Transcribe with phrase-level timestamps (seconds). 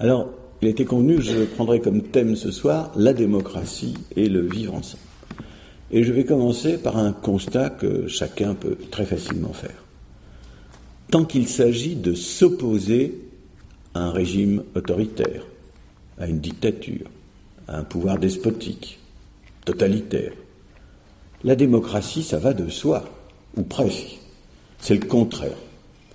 [0.00, 0.30] Alors,
[0.62, 4.74] il été convenu que je prendrai comme thème ce soir la démocratie et le vivre
[4.74, 5.02] ensemble.
[5.90, 9.84] Et je vais commencer par un constat que chacun peut très facilement faire.
[11.10, 13.20] Tant qu'il s'agit de s'opposer
[13.94, 15.46] à un régime autoritaire,
[16.18, 17.06] à une dictature,
[17.66, 18.98] à un pouvoir despotique,
[19.64, 20.32] totalitaire,
[21.44, 23.04] la démocratie, ça va de soi,
[23.56, 24.18] ou presque.
[24.80, 25.56] C'est le contraire.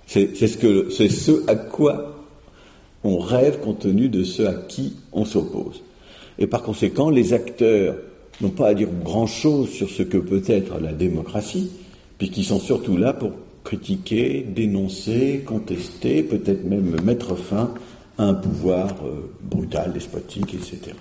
[0.06, 2.13] C'est ce, ce à quoi
[3.04, 5.82] on rêve compte tenu de ce à qui on s'oppose.
[6.38, 7.96] Et par conséquent, les acteurs
[8.40, 11.70] n'ont pas à dire grand-chose sur ce que peut être la démocratie,
[12.18, 13.32] puisqu'ils sont surtout là pour
[13.62, 17.72] critiquer, dénoncer, contester, peut-être même mettre fin
[18.18, 20.96] à un pouvoir euh, brutal, despotique, etc.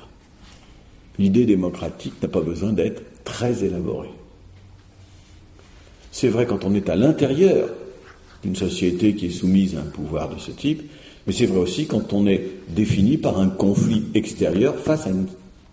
[1.19, 4.09] L'idée démocratique n'a pas besoin d'être très élaborée.
[6.11, 7.69] C'est vrai quand on est à l'intérieur
[8.43, 10.83] d'une société qui est soumise à un pouvoir de ce type,
[11.25, 15.27] mais c'est vrai aussi quand on est défini par un conflit extérieur face à une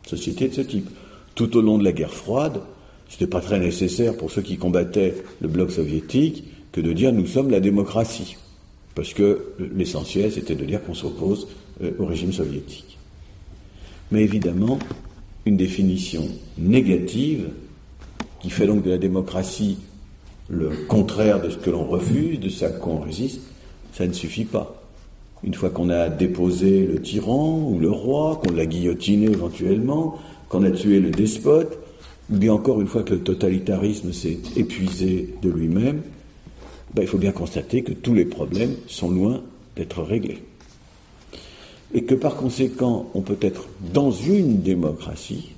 [0.06, 0.88] société de ce type.
[1.34, 2.60] Tout au long de la guerre froide,
[3.08, 7.12] ce n'était pas très nécessaire pour ceux qui combattaient le bloc soviétique que de dire
[7.12, 8.36] nous sommes la démocratie.
[8.94, 11.48] Parce que l'essentiel, c'était de dire qu'on s'oppose
[11.82, 12.98] euh, au régime soviétique.
[14.10, 14.78] Mais évidemment,
[15.46, 17.48] une définition négative,
[18.40, 19.78] qui fait donc de la démocratie
[20.48, 23.40] le contraire de ce que l'on refuse, de ce qu'on résiste,
[23.92, 24.79] ça ne suffit pas.
[25.42, 30.64] Une fois qu'on a déposé le tyran ou le roi, qu'on l'a guillotiné éventuellement, qu'on
[30.64, 31.78] a tué le despote,
[32.30, 36.02] ou bien encore une fois que le totalitarisme s'est épuisé de lui-même,
[36.94, 39.42] ben, il faut bien constater que tous les problèmes sont loin
[39.76, 40.42] d'être réglés.
[41.94, 45.52] Et que par conséquent, on peut être dans une démocratie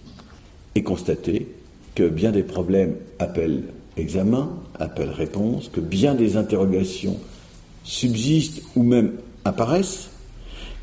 [0.74, 1.48] et constater
[1.94, 3.64] que bien des problèmes appellent
[3.96, 7.18] examen, appellent réponse, que bien des interrogations
[7.84, 9.12] subsistent ou même
[9.44, 10.10] apparaissent,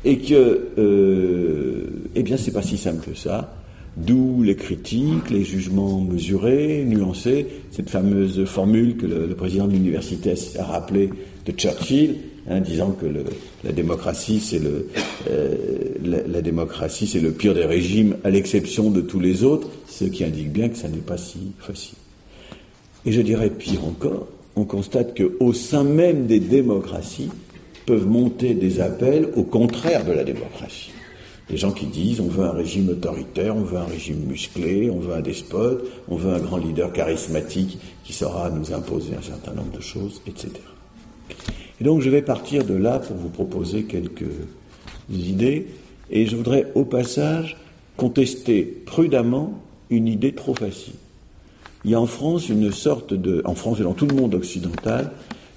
[0.04, 3.54] et que, euh, eh bien, c'est pas si simple que ça,
[3.96, 10.32] D'où les critiques, les jugements mesurés, nuancés, cette fameuse formule que le, président de l'université
[10.58, 11.10] a, rappelée
[11.44, 12.16] de Churchill,
[12.48, 13.06] hein, disant que
[13.64, 14.88] la démocratie c'est le
[15.28, 15.54] euh,
[16.04, 20.22] la, démocratie c'est le pire des régimes à l'exception de tous les autres, ce qui
[20.22, 21.98] indique bien que ça n'est pas si facile.
[23.06, 27.30] Et je dirais pire encore, on constate qu'au sein même des démocraties
[27.90, 30.92] peuvent monter des appels au contraire de la démocratie.
[31.48, 35.00] Des gens qui disent on veut un régime autoritaire, on veut un régime musclé, on
[35.00, 39.54] veut un despote, on veut un grand leader charismatique qui saura nous imposer un certain
[39.54, 40.50] nombre de choses, etc.
[41.80, 44.36] Et donc je vais partir de là pour vous proposer quelques
[45.12, 45.66] idées,
[46.12, 47.56] et je voudrais au passage
[47.96, 50.94] contester prudemment une idée trop facile.
[51.84, 54.36] Il y a en France une sorte de, en France et dans tout le monde
[54.36, 55.10] occidental,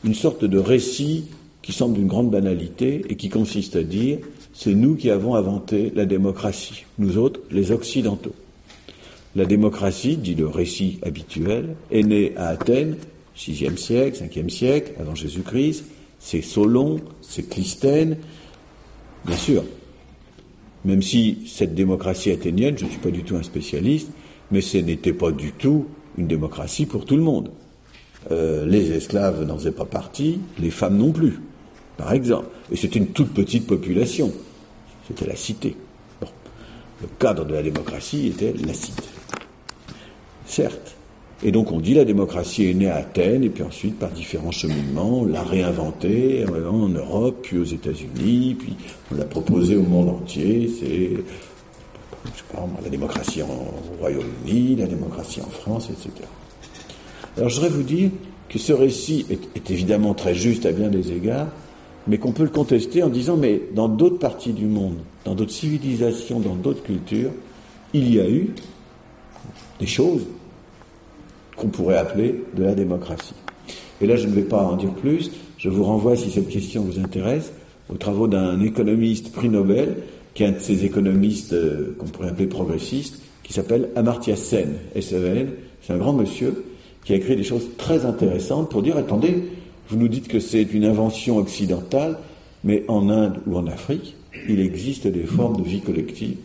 [0.04, 1.26] une sorte de récit
[1.64, 4.20] qui semble d'une grande banalité et qui consiste à dire
[4.54, 8.36] c'est nous qui avons inventé la démocratie, nous autres, les Occidentaux.
[9.36, 12.98] La démocratie, dit le récit habituel, est née à Athènes,
[13.36, 15.86] 6e siècle, 5e siècle, avant Jésus-Christ.
[16.20, 18.18] C'est Solon, c'est Clisthène,
[19.26, 19.64] bien sûr.
[20.86, 24.10] Même si cette démocratie athénienne, je ne suis pas du tout un spécialiste,
[24.52, 25.88] mais ce n'était pas du tout
[26.18, 27.50] une démocratie pour tout le monde.
[28.32, 31.40] Euh, les esclaves n'en faisaient pas partie, les femmes non plus
[31.98, 32.48] par exemple.
[32.72, 34.32] Et c'était une toute petite population.
[35.08, 35.76] C'était la cité.
[36.22, 39.04] Le cadre de la démocratie était la cité.
[40.46, 40.96] Certes.
[41.46, 44.52] Et donc on dit la démocratie est née à Athènes, et puis ensuite, par différents
[44.52, 48.76] cheminements, on l'a réinventée en Europe, puis aux États-Unis, puis
[49.12, 50.72] on l'a proposée au monde entier.
[50.80, 51.10] C'est
[52.82, 56.12] la démocratie au Royaume-Uni, la démocratie en France, etc.
[57.36, 58.10] Alors je voudrais vous dire
[58.48, 61.48] que ce récit est évidemment très juste à bien des égards,
[62.08, 65.52] mais qu'on peut le contester en disant mais dans d'autres parties du monde, dans d'autres
[65.52, 67.32] civilisations, dans d'autres cultures,
[67.94, 68.50] il y a eu
[69.80, 70.26] des choses
[71.56, 73.36] qu'on pourrait appeler de la démocratie.
[74.02, 76.84] Et là, je ne vais pas en dire plus, je vous renvoie, si cette question
[76.84, 77.54] vous intéresse,
[77.90, 79.98] aux travaux d'un économiste prix Nobel,
[80.34, 84.74] qui est un de ces économistes euh, qu'on pourrait appeler progressistes, qui s'appelle Amartya Sen,
[84.96, 85.50] S-E-N.
[85.82, 86.66] C'est un grand monsieur
[87.06, 89.44] qui a écrit des choses très intéressantes pour dire, attendez,
[89.90, 92.18] vous nous dites que c'est une invention occidentale,
[92.64, 94.16] mais en Inde ou en Afrique,
[94.48, 96.38] il existe des formes de vie collective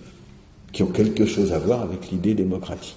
[0.73, 2.97] qui ont quelque chose à voir avec l'idée démocratique.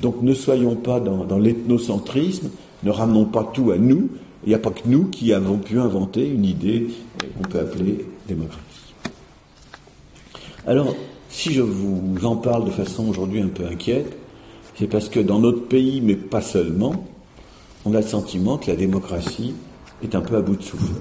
[0.00, 2.50] Donc ne soyons pas dans, l'ethnocentrisme,
[2.82, 4.08] ne ramenons pas tout à nous.
[4.44, 6.88] Il n'y a pas que nous qui avons pu inventer une idée
[7.18, 8.64] qu'on peut appeler démocratique.
[10.66, 10.94] Alors,
[11.28, 14.16] si je vous en parle de façon aujourd'hui un peu inquiète,
[14.76, 17.04] c'est parce que dans notre pays, mais pas seulement,
[17.84, 19.54] on a le sentiment que la démocratie
[20.02, 20.94] est un peu à bout de souffle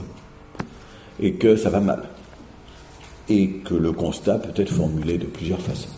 [1.20, 2.04] et que ça va mal.
[3.30, 5.90] et que le constat peut être formulé de plusieurs façons.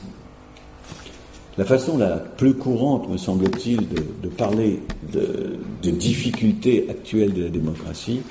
[1.60, 4.80] La façon la plus courante, me semble-t-il, de, parler
[5.84, 8.22] des difficultés actuelles de la démocratie,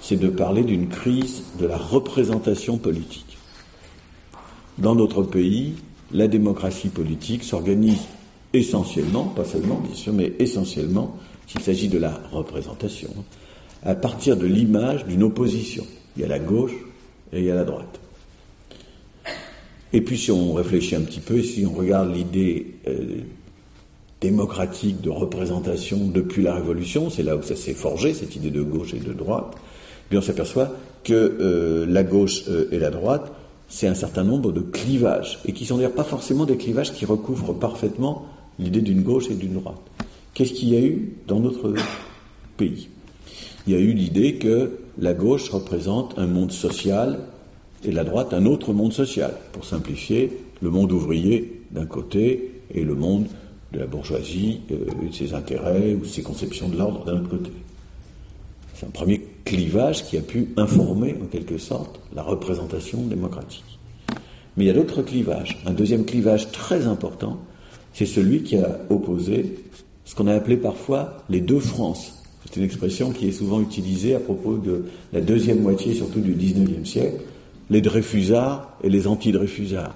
[0.00, 3.38] c'est de parler d'une crise de la représentation politique.
[4.78, 5.74] Dans notre pays,
[6.12, 8.04] la démocratie politique s'organise
[8.52, 11.16] essentiellement, pas seulement bien sûr, mais essentiellement,
[11.46, 13.10] s'il s'agit de la représentation,
[13.86, 15.86] à partir de l'image d'une opposition.
[16.16, 16.74] Il y a la gauche
[17.32, 18.00] et il y a la droite.
[19.92, 23.20] Et puis si on réfléchit un petit peu, si on regarde l'idée euh,
[24.20, 28.62] démocratique de représentation depuis la Révolution, c'est là où ça s'est forgé, cette idée de
[28.62, 30.72] gauche et de droite, eh bien on s'aperçoit
[31.04, 33.32] que euh, la gauche euh, et la droite,
[33.68, 37.04] c'est un certain nombre de clivages, et qui sont d'ailleurs pas forcément des clivages qui
[37.04, 38.26] recouvrent parfaitement
[38.58, 39.80] l'idée d'une gauche et d'une droite.
[40.34, 41.74] Qu'est-ce qu'il y a eu dans notre
[42.56, 42.88] pays?
[43.66, 47.18] Il y a eu l'idée que la gauche représente un monde social
[47.84, 49.32] et la droite un autre monde social.
[49.52, 53.26] Pour simplifier, le monde ouvrier d'un côté et le monde
[53.72, 57.50] de la bourgeoisie, euh, de ses intérêts ou ses conceptions de l'ordre d'un autre côté.
[58.74, 63.78] C'est un premier clivage qui a pu informer en quelque sorte la représentation démocratique.
[64.56, 65.58] Mais il y a d'autres clivages.
[65.66, 67.38] Un deuxième clivage très important,
[67.92, 69.64] c'est celui qui a opposé
[70.04, 72.22] ce qu'on a appelé parfois les deux France.
[72.56, 76.32] C'est une expression qui est souvent utilisée à propos de la deuxième moitié, surtout du
[76.32, 77.20] XIXe siècle,
[77.68, 79.94] les Dreyfusards et les anti-Dreyfusards,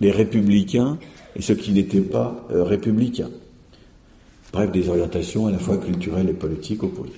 [0.00, 0.98] les républicains
[1.36, 3.30] et ceux qui n'étaient pas euh, républicains.
[4.52, 7.12] Bref, des orientations à la fois culturelles et politiques opposées.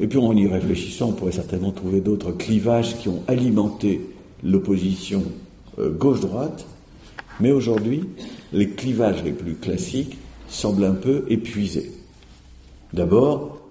[0.00, 4.00] Et puis en y réfléchissant, on pourrait certainement trouver d'autres clivages qui ont alimenté
[4.42, 5.22] l'opposition
[5.78, 6.64] euh, gauche-droite,
[7.40, 8.04] mais aujourd'hui,
[8.54, 10.16] les clivages les plus classiques
[10.48, 11.92] semblent un peu épuisés.
[12.94, 13.61] D'abord,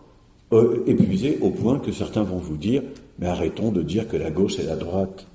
[0.53, 2.83] euh, épuisés au point que certains vont vous dire
[3.21, 5.27] mais arrêtons de dire que la gauche et la droite,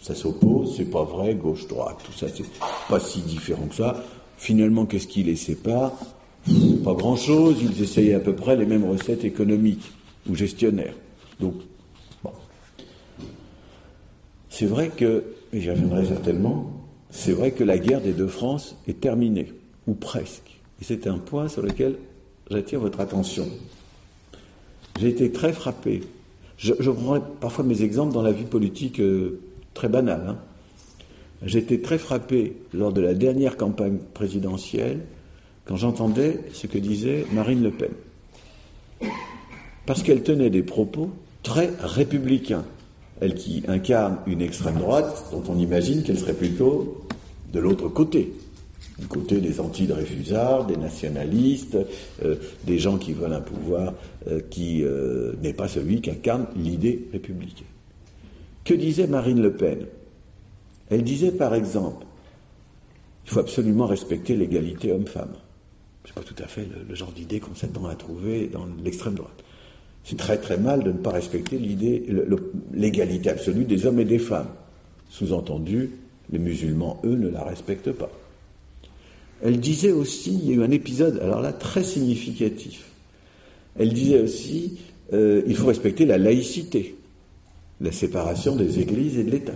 [0.00, 2.44] ça s'oppose, c'est pas vrai, gauche-droite, tout ça, c'est
[2.88, 4.02] pas si différent que ça.
[4.38, 5.92] Finalement, qu'est-ce qui les sépare?
[6.84, 9.92] Pas grand-chose, ils essayaient à peu près les mêmes recettes économiques
[10.28, 10.94] ou gestionnaires.
[11.38, 11.54] Donc,
[12.22, 12.30] bon.
[14.48, 16.70] C'est vrai que, et j'y reviendrai certainement,
[17.10, 19.52] c'est vrai que la guerre des deux France est terminée,
[19.86, 20.60] ou presque.
[20.80, 21.96] Et c'est un point sur lequel
[22.50, 23.48] j'attire votre attention.
[24.98, 26.02] J'ai été très frappé
[26.56, 29.40] je, je, prends parfois mes exemples dans la vie politique euh,
[29.74, 30.24] très banale.
[30.28, 30.36] Hein.
[31.42, 35.00] J'étais très frappé lors de la dernière campagne présidentielle
[35.66, 37.90] quand j'entendais ce que disait Marine Le Pen.
[39.84, 41.10] Parce qu'elle tenait des propos
[41.42, 42.64] très républicains.
[43.20, 47.06] Elle qui incarne une extrême droite dont on imagine qu'elle serait plutôt
[47.52, 48.32] de l'autre côté
[48.98, 51.76] du côté des anti-Dreyfusards, des nationalistes,
[52.24, 53.92] euh, des gens qui veulent un pouvoir
[54.28, 57.66] euh, qui euh, n'est pas celui qu'incarne l'idée républicaine.
[58.64, 59.86] Que disait Marine Le Pen?
[60.88, 62.06] Elle disait par exemple,
[63.26, 65.34] il faut absolument respecter l'égalité homme-femme.
[66.04, 69.14] Ce n'est pas tout à fait le, genre d'idée qu'on s'attend à trouver dans l'extrême
[69.14, 69.42] droite.
[70.04, 72.06] C'est très très mal de ne pas respecter l'idée,
[72.72, 74.50] l'égalité absolue des hommes et des femmes.
[75.08, 75.90] Sous-entendu,
[76.30, 78.10] les musulmans, eux, ne la respectent pas.
[79.42, 82.84] Elle disait aussi, il y a eu un épisode, alors là, très significatif.
[83.78, 84.78] Elle disait aussi,
[85.12, 86.96] euh, il faut respecter la laïcité,
[87.80, 89.54] la séparation des églises et de l'État.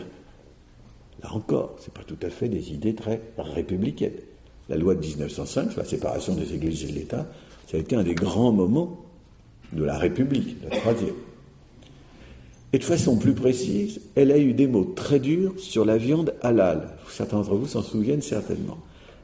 [1.23, 4.13] Là encore, ce n'est pas tout à fait des idées très républicaines.
[4.69, 7.27] La loi de 1905 sur la séparation des églises et de l'État,
[7.67, 9.05] ça a été un des grands moments
[9.73, 11.15] de la République, la troisième.
[12.73, 16.35] Et de façon plus précise, elle a eu des mots très durs sur la viande
[16.43, 16.89] halal.
[17.09, 18.79] Certains d'entre vous s'en souviennent certainement.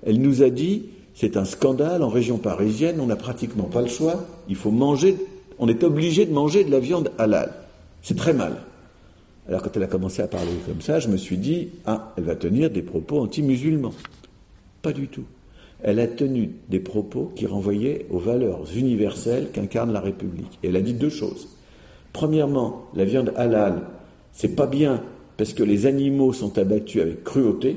[0.07, 0.85] Elle nous a dit
[1.15, 5.17] c'est un scandale en région parisienne, on n'a pratiquement pas le choix, il faut manger,
[5.59, 7.53] on est obligé de manger de la viande halal.
[8.03, 8.63] C'est très mal.
[9.49, 12.25] Alors quand elle a commencé à parler comme ça, je me suis dit ah, elle
[12.25, 13.95] va tenir des propos anti-musulmans.
[14.83, 15.25] Pas du tout.
[15.83, 20.59] Elle a tenu des propos qui renvoyaient aux valeurs universelles qu'incarne la République.
[20.63, 21.49] Et elle a dit deux choses.
[22.13, 23.83] Premièrement, la viande halal,
[24.33, 25.03] c'est pas bien
[25.37, 27.77] parce que les animaux sont abattus avec cruauté,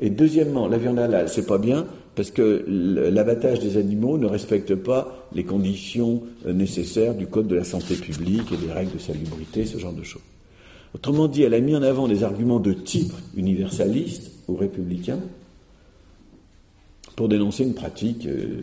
[0.00, 4.74] et deuxièmement, la viande halal, c'est pas bien parce que l'abattage des animaux ne respecte
[4.74, 8.98] pas les conditions euh, nécessaires du code de la santé publique et des règles de
[8.98, 10.22] salubrité, ce genre de choses.
[10.94, 15.18] Autrement dit, elle a mis en avant des arguments de type universaliste ou républicain
[17.16, 18.62] pour dénoncer une pratique euh,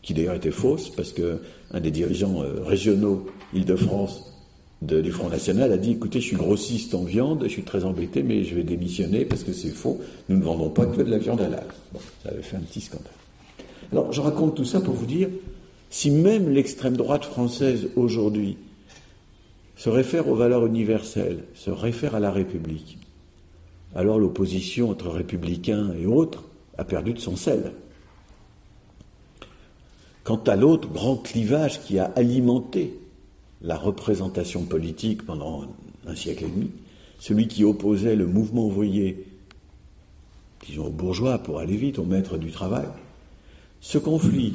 [0.00, 4.29] qui d'ailleurs était fausse, parce qu'un des dirigeants euh, régionaux Île-de-France
[4.82, 8.22] du Front National a dit écoutez, je suis grossiste en viande, je suis très embêté,
[8.22, 11.40] mais je vais démissionner parce que c'est faux, nous ne vendons pas de la viande
[11.40, 11.66] halal.
[11.92, 13.12] Bon, ça avait fait un petit scandale.
[13.92, 15.28] Alors, je raconte tout ça pour vous dire
[15.90, 18.56] si même l'extrême droite française aujourd'hui
[19.76, 22.98] se réfère aux valeurs universelles, se réfère à la République,
[23.94, 26.44] alors l'opposition entre républicains et autres
[26.78, 27.72] a perdu de son sel.
[30.22, 32.94] Quant à l'autre grand clivage qui a alimenté
[33.62, 35.64] la représentation politique pendant
[36.06, 36.70] un siècle et demi,
[37.18, 39.26] celui qui opposait le mouvement ouvrier,
[40.66, 42.86] disons aux bourgeois pour aller vite, aux maîtres du travail,
[43.80, 44.54] ce conflit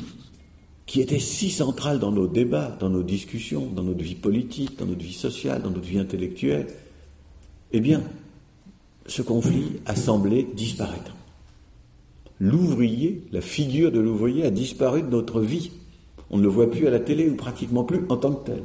[0.85, 4.85] qui était si central dans nos débats, dans nos discussions, dans notre vie politique, dans
[4.85, 6.67] notre vie sociale, dans notre vie intellectuelle,
[7.71, 8.03] eh bien,
[9.07, 11.15] ce conflit a semblé disparaître.
[12.39, 15.71] L'ouvrier, la figure de l'ouvrier a disparu de notre vie.
[16.29, 18.63] On ne le voit plus à la télé ou pratiquement plus en tant que tel.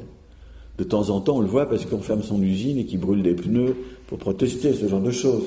[0.81, 3.23] De temps en temps, on le voit parce qu'on ferme son usine et qu'il brûle
[3.23, 5.45] des pneus pour protester, ce genre de choses.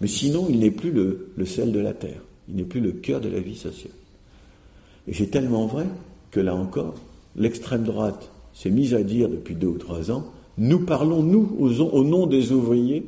[0.00, 2.20] Mais sinon, il n'est plus le, sel de la terre.
[2.48, 3.92] Il n'est plus le cœur de la vie sociale.
[5.08, 5.86] Et c'est tellement vrai
[6.30, 6.94] que là encore,
[7.34, 10.24] l'extrême droite s'est mise à dire depuis deux ou trois ans,
[10.56, 13.04] nous parlons, nous, au nom des ouvriers,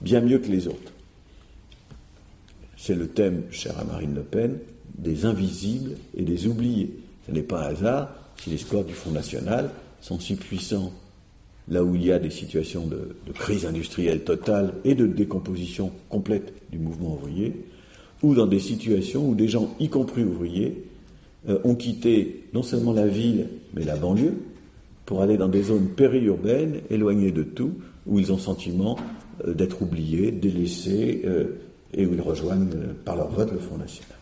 [0.00, 0.94] bien mieux que les autres.
[2.78, 4.56] C'est le thème, cher à Marine Le Pen,
[4.96, 6.98] des invisibles et des oubliés.
[7.26, 9.68] Ce n'est pas un hasard si les du Front National
[10.00, 10.92] sont si puissants
[11.70, 16.52] là où il y a des situations de, crise industrielle totale et de décomposition complète
[16.70, 17.54] du mouvement ouvrier,
[18.22, 20.84] ou dans des situations où des gens, y compris ouvriers,
[21.48, 24.34] euh, ont quitté non seulement la ville, mais la banlieue,
[25.06, 27.72] pour aller dans des zones périurbaines, éloignées de tout,
[28.06, 28.96] où ils ont sentiment
[29.46, 31.58] euh, d'être oubliés, délaissés, euh,
[31.94, 32.68] et où ils rejoignent
[33.04, 34.18] par leur vote le Front National.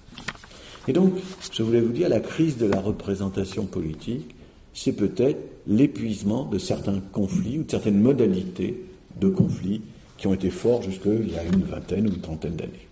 [0.88, 1.14] Et donc,
[1.52, 4.34] je voulais vous dire, la crise de la représentation politique,
[4.72, 8.82] c'est peut-être l'épuisement de certains conflits ou de certaines modalités
[9.20, 9.82] de conflits
[10.16, 12.88] qui ont été forts jusqu'il y a une vingtaine ou une trentaine d'années.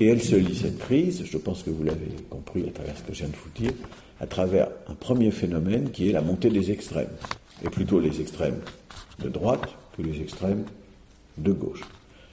[0.00, 3.02] Et elle se lit, cette crise, je pense que vous l'avez compris à travers ce
[3.02, 3.72] que je viens de vous dire,
[4.20, 7.10] à travers un premier phénomène qui est la montée des extrêmes,
[7.64, 8.60] et plutôt les extrêmes
[9.22, 10.64] de droite que les extrêmes
[11.38, 11.82] de gauche.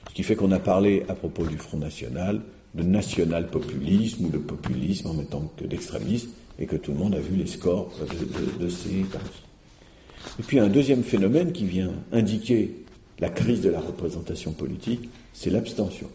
[0.08, 2.40] Ce qui fait qu'on a parlé à propos du Front National
[2.74, 7.14] de national-populisme ou de populisme en même temps que d'extrémisme, et que tout le monde
[7.14, 7.90] a vu les scores
[8.58, 9.42] de, ces partis.
[10.38, 12.70] Et puis un deuxième phénomène qui vient indiquer
[13.18, 16.08] la crise de la représentation politique, c'est l'abstention.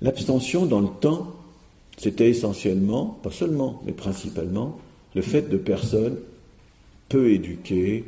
[0.00, 1.34] L'abstention dans le temps,
[1.96, 4.78] c'était essentiellement, pas seulement, mais principalement,
[5.14, 6.16] le fait de personnes
[7.08, 8.04] peu éduquées,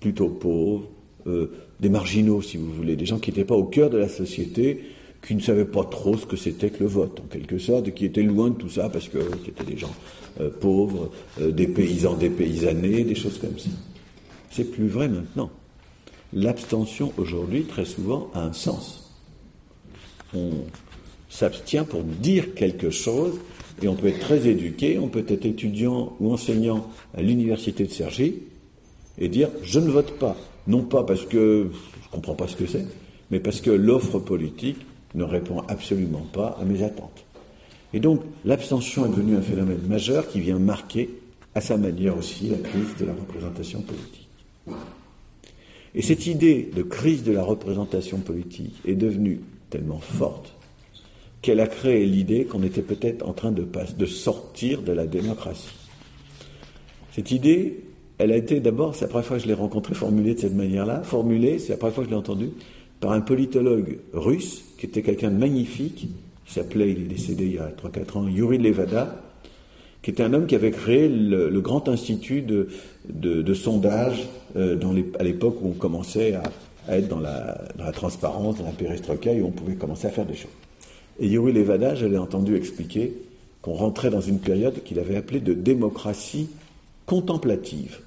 [0.00, 0.86] plutôt pauvres,
[1.26, 4.08] euh, des marginaux, si vous voulez, des gens qui n'étaient pas au cœur de la
[4.08, 4.82] société,
[5.26, 7.92] qui ne savaient pas trop ce que c'était que le vote, en quelque sorte, et
[7.92, 9.92] qui étaient loin de tout ça, parce que c'était des gens
[10.40, 13.70] euh, pauvres, euh, des paysans, des paysannées, des choses comme ça.
[14.50, 15.50] C'est plus vrai maintenant.
[16.32, 19.12] L'abstention aujourd'hui, très souvent, a un sens.
[20.32, 20.50] On
[21.28, 23.34] s'abstient pour dire quelque chose,
[23.82, 27.90] et on peut être très éduqué, on peut être étudiant ou enseignant à l'université de
[27.90, 28.42] Cergy,
[29.18, 31.68] et dire je ne vote pas non pas parce que
[32.00, 32.86] je ne comprends pas ce que c'est,
[33.30, 34.78] mais parce que l'offre politique
[35.16, 37.24] ne répond absolument pas à mes attentes.
[37.92, 41.10] Et donc l'abstention est devenue un phénomène majeur qui vient marquer
[41.54, 44.28] à sa manière aussi la crise de la représentation politique.
[45.94, 50.52] Et cette idée de crise de la représentation politique est devenue tellement forte
[51.40, 55.74] qu'elle a créé l'idée qu'on était peut-être en train de, sortir de la démocratie.
[57.12, 57.84] Cette idée,
[58.18, 60.54] elle a été d'abord, c'est la première fois que je l'ai rencontrée formulée de cette
[60.54, 62.50] manière-là, formulée, c'est la première fois que je l'ai entendue,
[63.00, 66.08] par un politologue russe, qui était quelqu'un de magnifique,
[66.44, 69.22] qui s'appelait, il est décédé il y a 3-4 ans, Yuri Levada,
[70.02, 74.78] qui était un homme qui avait créé le, grand institut de, sondage euh,
[75.18, 79.50] à l'époque où on commençait à, être dans la, transparence, dans la perestroïka, où on
[79.50, 80.52] pouvait commencer à faire des choses.
[81.18, 83.14] Et Yuri Levada, je l'ai entendu expliquer
[83.62, 86.50] qu'on rentrait dans une période qu'il avait appelée de démocratie
[87.06, 88.00] contemplative.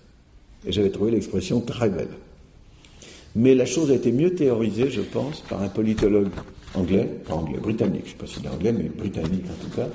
[0.66, 2.08] Et j'avais trouvé l'expression très belle.
[3.36, 6.30] Mais la chose a été mieux théorisée, je pense, par un politologue
[6.74, 9.76] anglais, pas anglais, britannique, je ne sais pas s'il est anglais, mais britannique en tout
[9.76, 9.88] cas,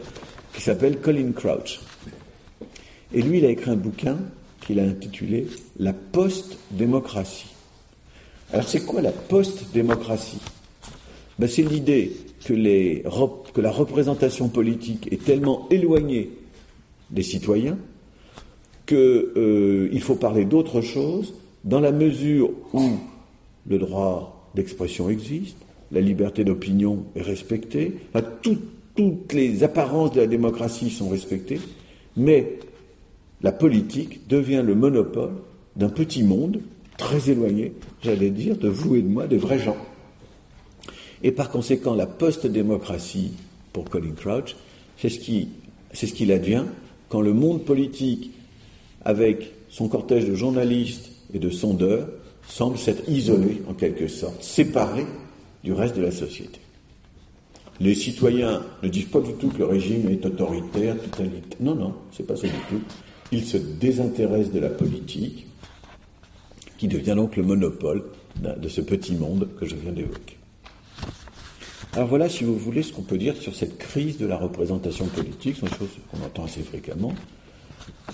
[0.52, 1.80] qui s'appelle Colin Crouch.
[3.12, 4.18] Et lui, il a écrit un bouquin
[4.60, 5.46] qu'il a intitulé
[5.78, 7.54] La post-démocratie.
[8.52, 10.40] Alors c'est quoi la post-démocratie?
[11.38, 12.12] Ben, C'est l'idée
[12.44, 12.52] que,
[13.52, 16.30] que la représentation politique est tellement éloignée
[17.10, 17.78] des citoyens
[18.86, 22.98] qu'il euh, faut parler d'autre chose dans la mesure où
[23.66, 25.56] le droit d'expression existe,
[25.90, 27.94] la liberté d'opinion est respectée,
[28.94, 31.60] toutes les apparences de la démocratie sont respectées,
[32.16, 32.58] mais
[33.42, 35.32] la politique devient le monopole
[35.76, 36.60] d'un petit monde
[36.96, 39.76] très éloigné, j'allais dire, de vous et de moi, des vrais gens.
[41.22, 43.32] Et par conséquent, la post-démocratie,
[43.72, 44.56] pour Colin Crouch,
[44.96, 45.48] c'est ce qui,
[45.92, 46.64] c'est ce qu'il advient
[47.08, 48.30] quand le monde politique
[49.04, 52.08] avec son cortège de journalistes et de sondeurs
[52.46, 55.06] semble s'être isolé, en quelque sorte, séparé
[55.62, 56.60] du reste de la société.
[57.80, 61.58] Les citoyens ne disent pas du tout que le régime est autoritaire, totalitaire.
[61.60, 62.80] Non, non, c'est pas ça du tout.
[63.32, 65.46] Ils se désintéressent de la politique,
[66.78, 68.04] qui devient donc le monopole
[68.36, 70.36] de ce petit monde que je viens d'évoquer.
[71.94, 75.06] Alors voilà, si vous voulez, ce qu'on peut dire sur cette crise de la représentation
[75.06, 77.14] politique, c'est une chose qu'on entend assez fréquemment.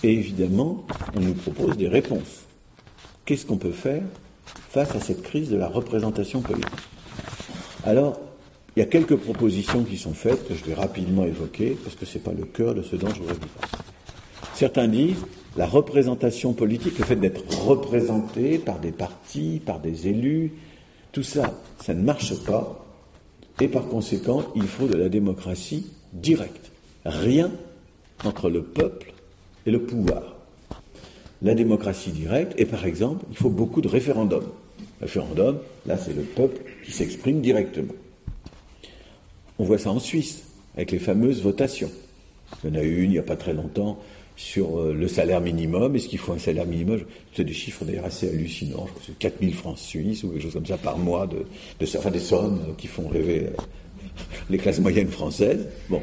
[0.03, 2.45] Et évidemment, on nous propose des réponses.
[3.31, 4.03] Qu'est-ce qu'on peut faire
[4.71, 6.69] face à cette crise de la représentation politique?
[7.85, 8.19] Alors,
[8.75, 12.05] il y a quelques propositions qui sont faites que je vais rapidement évoquer parce que
[12.07, 13.39] ce n'est pas le cœur de ce dont je parler.
[14.55, 15.25] Certains disent
[15.57, 20.53] la représentation politique, le fait d'être représenté par des partis, par des élus,
[21.13, 22.85] tout ça, ça ne marche pas.
[23.61, 26.73] Et par conséquent, il faut de la démocratie directe.
[27.05, 27.53] Rien
[28.25, 29.13] entre le peuple
[29.67, 30.40] et le pouvoir.
[31.43, 34.49] La démocratie directe, et par exemple, il faut beaucoup de référendums.
[35.01, 37.95] Référendum, là, c'est le peuple qui s'exprime directement.
[39.59, 40.45] On voit ça en Suisse,
[40.77, 41.91] avec les fameuses votations.
[42.63, 43.99] Il y en a eu une il n'y a pas très longtemps
[44.37, 45.95] sur euh, le salaire minimum.
[45.97, 47.01] Est-ce qu'il faut un salaire minimum?
[47.35, 48.87] C'est des chiffres d'ailleurs assez hallucinants.
[48.87, 51.45] Je crois que c'est 4000 francs suisses ou quelque chose comme ça par mois, de,
[51.79, 53.63] de enfin, des sommes qui font rêver euh,
[54.49, 55.69] les classes moyennes françaises.
[55.89, 56.03] Bon,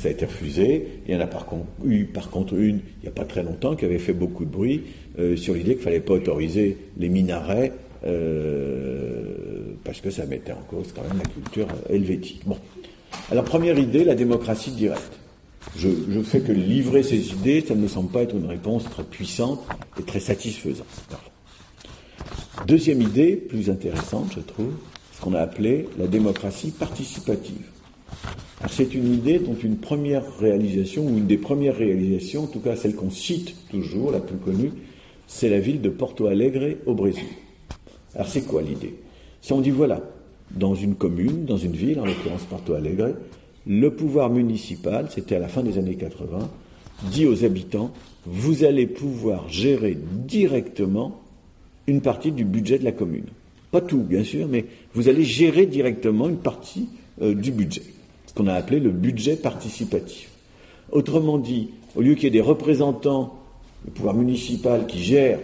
[0.00, 0.86] ça a été refusé.
[1.06, 3.42] Il y en a par contre, eu par contre une, il n'y a pas très
[3.42, 4.84] longtemps, qui avait fait beaucoup de bruit
[5.18, 7.72] euh, sur l'idée qu'il ne fallait pas autoriser les minarets
[9.84, 12.42] parce que ça mettait en cause quand même la culture helvétique.
[12.46, 12.56] Bon.
[13.30, 15.18] Alors, première idée, la démocratie directe.
[15.76, 18.84] Je, je fais que livrer ces idées, ça ne me semble pas être une réponse
[18.84, 19.60] très puissante
[19.98, 20.86] et très satisfaisante.
[22.66, 24.72] Deuxième idée, plus intéressante, je trouve,
[25.12, 27.69] ce qu'on a appelé la démocratie participative.
[28.68, 32.76] C'est une idée dont une première réalisation, ou une des premières réalisations, en tout cas
[32.76, 34.72] celle qu'on cite toujours, la plus connue,
[35.26, 37.28] c'est la ville de Porto Alegre au Brésil.
[38.14, 38.94] Alors c'est quoi l'idée?
[39.40, 40.02] Si on dit voilà,
[40.50, 43.14] dans une commune, dans une ville, en l'occurrence Porto Alegre,
[43.66, 46.50] le pouvoir municipal, c'était à la fin des années 80,
[47.10, 47.92] dit aux habitants,
[48.26, 51.20] vous allez pouvoir gérer directement
[51.86, 53.26] une partie du budget de la commune.
[53.70, 56.88] Pas tout, bien sûr, mais vous allez gérer directement une partie
[57.22, 57.82] euh, du budget,
[58.30, 60.30] ce qu'on a appelé le budget participatif.
[60.92, 63.36] Autrement dit, au lieu qu'il y ait des représentants
[63.84, 65.40] du pouvoir municipal qui gèrent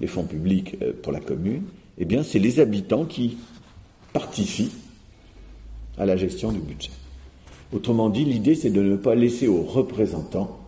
[0.00, 1.62] les fonds publics euh, pour la commune,
[1.96, 3.36] eh bien, c'est les habitants qui
[4.12, 4.72] participent
[5.96, 6.90] à la gestion du budget.
[7.72, 10.58] Autrement dit, l'idée, c'est de ne pas laisser aux représentants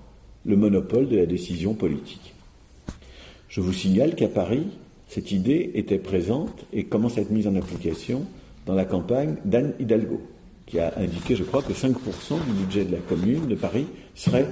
[0.45, 2.33] le monopole de la décision politique.
[3.49, 4.69] Je vous signale qu'à Paris,
[5.09, 8.23] cette idée était présente et commence à être mise en application
[8.67, 10.21] dans la campagne d'Anne Hidalgo,
[10.67, 11.93] qui a indiqué, je crois, que 5%
[12.45, 14.49] du budget de la commune de Paris serait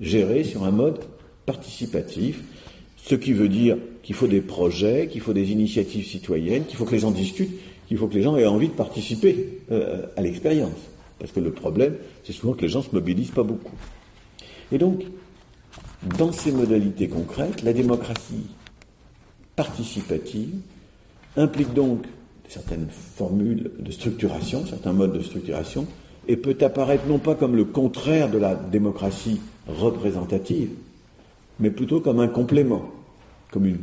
[0.00, 1.00] géré sur un mode
[1.44, 2.42] participatif,
[2.96, 6.84] ce qui veut dire qu'il faut des projets, qu'il faut des initiatives citoyennes, qu'il faut
[6.84, 7.52] que les gens discutent,
[7.86, 10.78] qu'il faut que les gens aient envie de participer euh, à l'expérience.
[11.18, 13.76] Parce que le problème, c'est souvent que les gens ne se mobilisent pas beaucoup.
[14.72, 15.02] Et donc,
[16.18, 18.46] dans ces modalités concrètes, la démocratie
[19.56, 20.54] participative
[21.36, 22.04] implique donc
[22.48, 25.86] certaines formules de structuration, certains modes de structuration,
[26.26, 30.70] et peut apparaître non pas comme le contraire de la démocratie représentative,
[31.60, 32.90] mais plutôt comme un complément,
[33.50, 33.80] comme une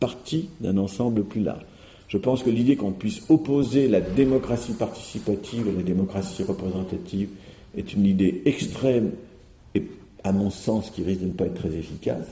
[0.00, 1.62] partie d'un ensemble plus large.
[2.08, 7.30] Je pense que l'idée qu'on puisse opposer la démocratie participative et la démocratie représentative
[7.74, 9.12] est une idée extrême
[9.74, 9.84] et,
[10.24, 12.26] à mon sens, qui risque de ne pas être très efficace.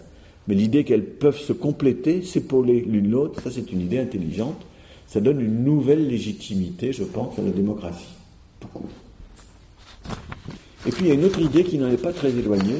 [0.48, 4.66] Mais l'idée qu'elles peuvent se compléter, s'épauler l'une l'autre, ça c'est une idée intelligente.
[5.10, 8.14] Ça donne une nouvelle légitimité, je pense, à la démocratie.
[10.86, 12.78] Et puis il y a une autre idée qui n'en est pas très éloignée,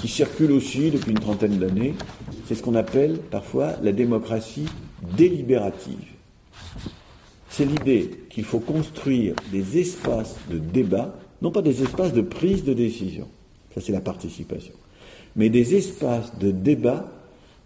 [0.00, 1.94] qui circule aussi depuis une trentaine d'années,
[2.46, 4.66] c'est ce qu'on appelle parfois la démocratie
[5.16, 5.98] délibérative.
[7.50, 12.62] C'est l'idée qu'il faut construire des espaces de débat, non pas des espaces de prise
[12.62, 13.26] de décision,
[13.74, 14.74] ça c'est la participation,
[15.34, 17.10] mais des espaces de débat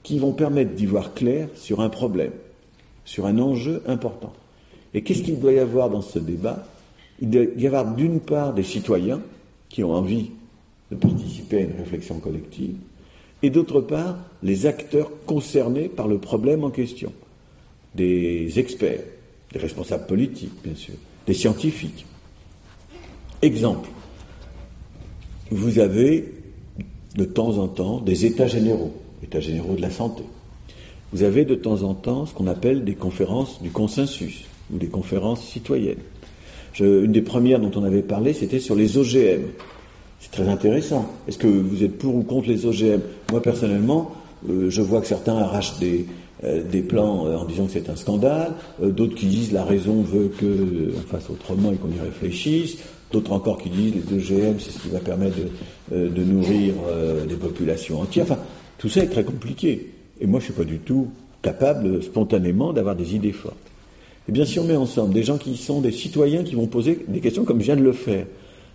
[0.02, 2.32] qui vont permettre d'y voir clair sur un problème,
[3.04, 4.32] sur un enjeu important.
[4.94, 6.66] Et qu'est-ce qu'il doit y avoir dans ce débat?
[7.20, 9.20] Il doit y avoir d'une part des citoyens
[9.68, 10.30] qui ont envie
[10.90, 12.76] de participer à une réflexion collective,
[13.42, 17.12] et d'autre part les acteurs concernés par le problème en question,
[17.94, 19.04] des experts,
[19.52, 20.94] des responsables politiques, bien sûr,
[21.26, 22.04] des scientifiques.
[23.40, 23.88] Exemple,
[25.50, 26.32] vous avez
[27.16, 30.22] de temps en temps des états généraux, états généraux de la santé.
[31.12, 34.86] Vous avez de temps en temps ce qu'on appelle des conférences du consensus ou des
[34.86, 35.98] conférences citoyennes.
[36.80, 39.42] une des premières dont on avait parlé, c'était sur les OGM.
[40.20, 41.06] C'est très intéressant.
[41.28, 44.12] Est-ce que vous êtes pour ou contre les OGM Moi, personnellement,
[44.48, 46.06] euh, je vois que certains arrachent des,
[46.44, 50.30] euh, des plans en disant que c'est un scandale, d'autres qui disent la raison veut
[50.40, 52.78] qu'on fasse autrement et qu'on y réfléchisse,
[53.10, 55.36] d'autres encore qui disent les OGM c'est ce qui va permettre
[55.90, 56.72] de, de nourrir
[57.28, 58.24] des populations entières.
[58.24, 58.38] Enfin,
[58.78, 59.90] tout ça est très compliqué.
[60.22, 61.08] Et moi, je ne suis pas du tout
[61.42, 63.56] capable spontanément d'avoir des idées fortes.
[64.28, 67.04] Et bien, si on met ensemble des gens qui sont des citoyens qui vont poser
[67.08, 68.26] des questions comme je viens de le faire,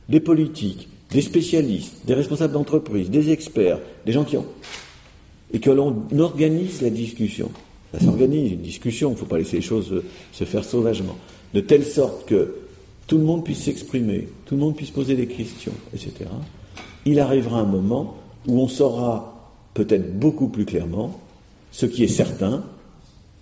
[0.10, 4.46] des politiques, des spécialistes, des responsables d'entreprise, des experts, des gens qui ont.
[5.54, 7.50] et que l'on organise la discussion.
[7.94, 11.16] Ça s'organise, une discussion, il ne faut pas laisser les choses se faire sauvagement.
[11.54, 12.56] De telle sorte que
[13.08, 16.30] tout le monde puisse s'exprimer, tout le monde puisse poser des questions, etc.
[17.06, 21.18] Il arrivera un moment où on saura peut-être beaucoup plus clairement
[21.78, 22.64] ce qui est certain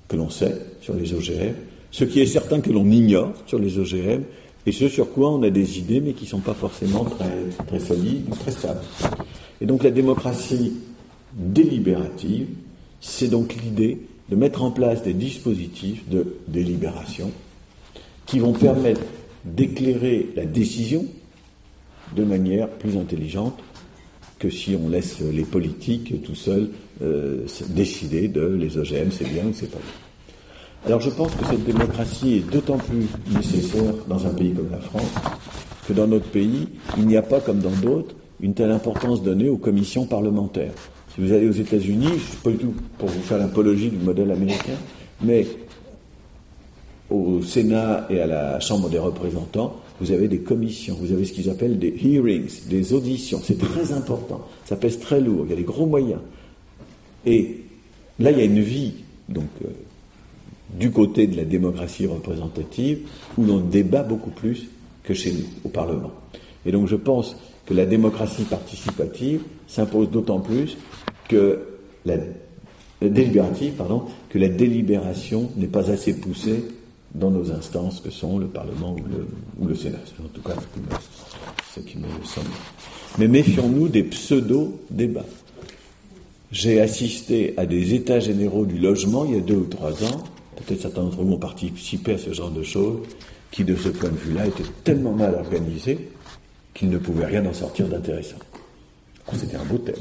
[0.10, 1.54] que l'on sait sur les OGM,
[1.90, 4.24] ce qui est certain que l'on ignore sur les OGM,
[4.66, 7.80] et ce sur quoi on a des idées mais qui ne sont pas forcément très,
[7.80, 8.82] solides ou très stables.
[9.62, 10.74] Et donc la démocratie
[11.32, 12.48] délibérative,
[13.00, 17.32] c'est donc l'idée de mettre en place des dispositifs de délibération
[18.26, 19.00] qui vont permettre
[19.46, 21.06] d'éclairer la décision
[22.18, 23.58] de manière plus intelligente
[24.40, 26.70] que si on laisse les politiques tout seuls
[27.02, 30.88] euh, décider de les OGM c'est bien ou c'est pas bien.
[30.88, 34.80] Alors je pense que cette démocratie est d'autant plus nécessaire dans un pays comme la
[34.80, 35.12] France
[35.88, 39.50] que dans notre pays, il n'y a pas, comme dans d'autres, une telle importance donnée
[39.50, 40.74] aux commissions parlementaires.
[41.14, 43.90] Si vous allez aux États-Unis, je ne suis pas du tout pour vous faire l'apologie
[43.90, 44.74] du modèle américain,
[45.22, 45.48] mais
[47.10, 51.32] au Sénat et à la Chambre des représentants, vous avez des commissions, vous avez ce
[51.32, 53.40] qu'ils appellent des hearings, des auditions.
[53.44, 56.20] C'est très important, ça pèse très lourd, il y a des gros moyens.
[57.26, 57.62] Et
[58.20, 58.94] là, il y a une vie,
[59.30, 59.70] donc euh,
[60.78, 63.00] du côté de la démocratie représentative,
[63.38, 64.68] où l'on débat beaucoup plus
[65.04, 66.12] que chez nous, au Parlement.
[66.66, 67.36] Et donc je pense
[67.66, 70.78] que la démocratie participative s'impose d'autant plus
[71.28, 71.60] que
[72.06, 72.18] la,
[73.02, 76.64] délibérative, pardon, que la délibération n'est pas assez poussée
[77.14, 78.96] dans nos instances que sont le Parlement
[79.60, 79.98] ou le, Sénat.
[80.24, 80.56] En tout cas,
[81.74, 82.48] ce qui me semble.
[83.18, 85.26] Mais méfions-nous des pseudo-débats.
[86.56, 90.24] J'ai assisté à des états généraux du logement il y a deux ou trois ans
[90.56, 93.00] peut-être certains d'entre vous ont participé à ce genre de choses,
[93.52, 96.10] qui de ce point de vue-là étaient tellement mal organisés
[96.74, 98.38] qu'ils ne pouvaient rien en sortir d'intéressant.
[99.34, 99.96] C'était un beau thème.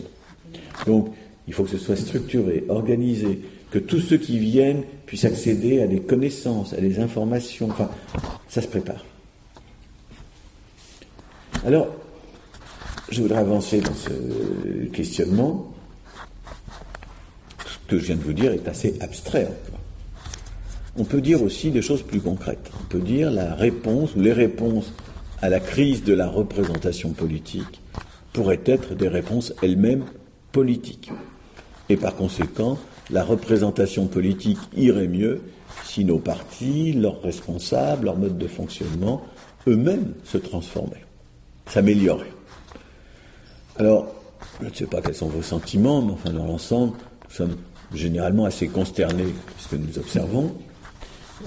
[0.86, 1.08] Donc,
[1.48, 3.40] il faut que ce soit structuré, organisé,
[3.72, 7.68] que tous ceux qui viennent puissent accéder à des connaissances, à des informations.
[7.70, 7.90] Enfin,
[8.48, 9.04] ça se prépare.
[11.66, 11.88] Alors,
[13.10, 15.73] je voudrais avancer dans ce questionnement.
[17.88, 19.48] Que je viens de vous dire est assez abstrait
[20.96, 22.70] on peut dire aussi des choses plus concrètes.
[22.80, 24.92] On peut dire la réponse ou les réponses
[25.42, 27.80] à la crise de la représentation politique
[28.32, 30.04] pourraient être des réponses elles-mêmes
[30.52, 31.10] politiques.
[31.88, 32.78] Et par conséquent,
[33.10, 35.42] la représentation politique irait mieux
[35.84, 39.22] si nos partis, leurs responsables, leur mode de fonctionnement,
[39.66, 41.04] eux-mêmes se transformaient,
[41.66, 42.32] s'amélioraient.
[43.76, 44.06] Alors,
[44.60, 46.92] je ne sais pas quels sont vos sentiments, mais enfin, dans l'ensemble,
[47.28, 47.56] nous sommes
[47.94, 50.54] généralement assez consternés ce que nous observons.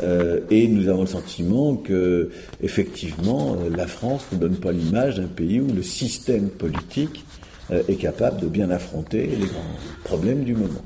[0.03, 2.29] Euh, et nous avons le sentiment que,
[2.61, 7.25] effectivement, euh, la France ne donne pas l'image d'un pays où le système politique
[7.71, 10.83] euh, est capable de bien affronter les grands problèmes du moment.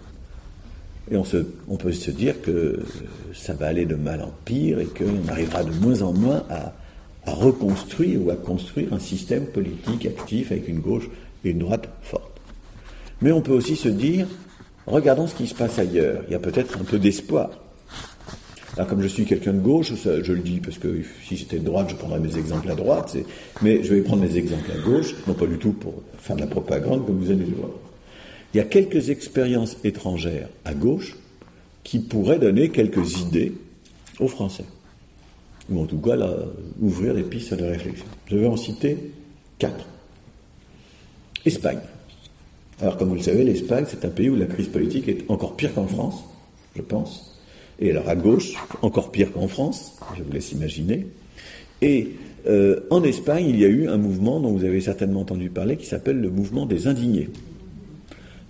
[1.10, 2.80] Et on, se, on peut se dire que
[3.34, 6.74] ça va aller de mal en pire et qu'on arrivera de moins en moins à,
[7.26, 11.10] à reconstruire ou à construire un système politique actif avec une gauche
[11.43, 12.39] et une droite forte.
[13.21, 14.26] Mais on peut aussi se dire,
[14.88, 16.24] regardons ce qui se passe ailleurs.
[16.28, 17.50] Il y a peut-être un peu d'espoir.
[18.78, 21.65] Alors, comme je suis quelqu'un de gauche, je le dis parce que si j'étais de
[21.65, 23.17] droite, je prendrais mes exemples à droite,
[23.62, 26.41] mais je vais prendre mes exemples à gauche, non pas du tout pour faire de
[26.41, 27.72] la propagande, comme vous allez le voir.
[28.54, 31.17] Il y a quelques expériences étrangères à gauche
[31.84, 33.54] qui pourraient donner quelques idées
[34.20, 34.65] aux Français,
[35.70, 36.15] ou en tout cas
[36.80, 38.06] ouvrir des pistes de réflexion.
[38.28, 39.12] Je vais en citer
[39.58, 39.86] quatre.
[41.46, 41.80] Espagne.
[42.82, 45.56] Alors, comme vous le savez, l'Espagne, c'est un pays où la crise politique est encore
[45.56, 46.24] pire qu'en France,
[46.76, 47.39] je pense.
[47.80, 51.08] Et alors à gauche, encore pire qu'en France, je vous laisse imaginer.
[51.82, 52.10] Et
[52.48, 55.78] euh, en Espagne, il y a eu un mouvement dont vous avez certainement entendu parler
[55.78, 57.30] qui s'appelle le mouvement des indignés.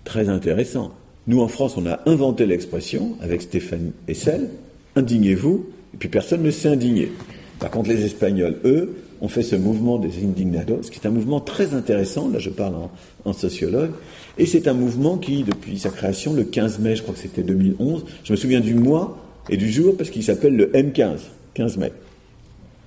[0.05, 0.93] Très intéressant.
[1.27, 4.49] Nous, en France, on a inventé l'expression avec Stéphane Hessel,
[4.95, 7.11] indignez-vous, et puis personne ne s'est indigné.
[7.59, 11.39] Par contre, les Espagnols, eux, ont fait ce mouvement des indignados, qui est un mouvement
[11.39, 12.75] très intéressant, là je parle
[13.23, 13.91] en, sociologue,
[14.37, 17.43] et c'est un mouvement qui, depuis sa création, le 15 mai, je crois que c'était
[17.43, 19.17] 2011, je me souviens du mois
[19.49, 21.19] et du jour parce qu'il s'appelle le M15,
[21.53, 21.91] 15 mai.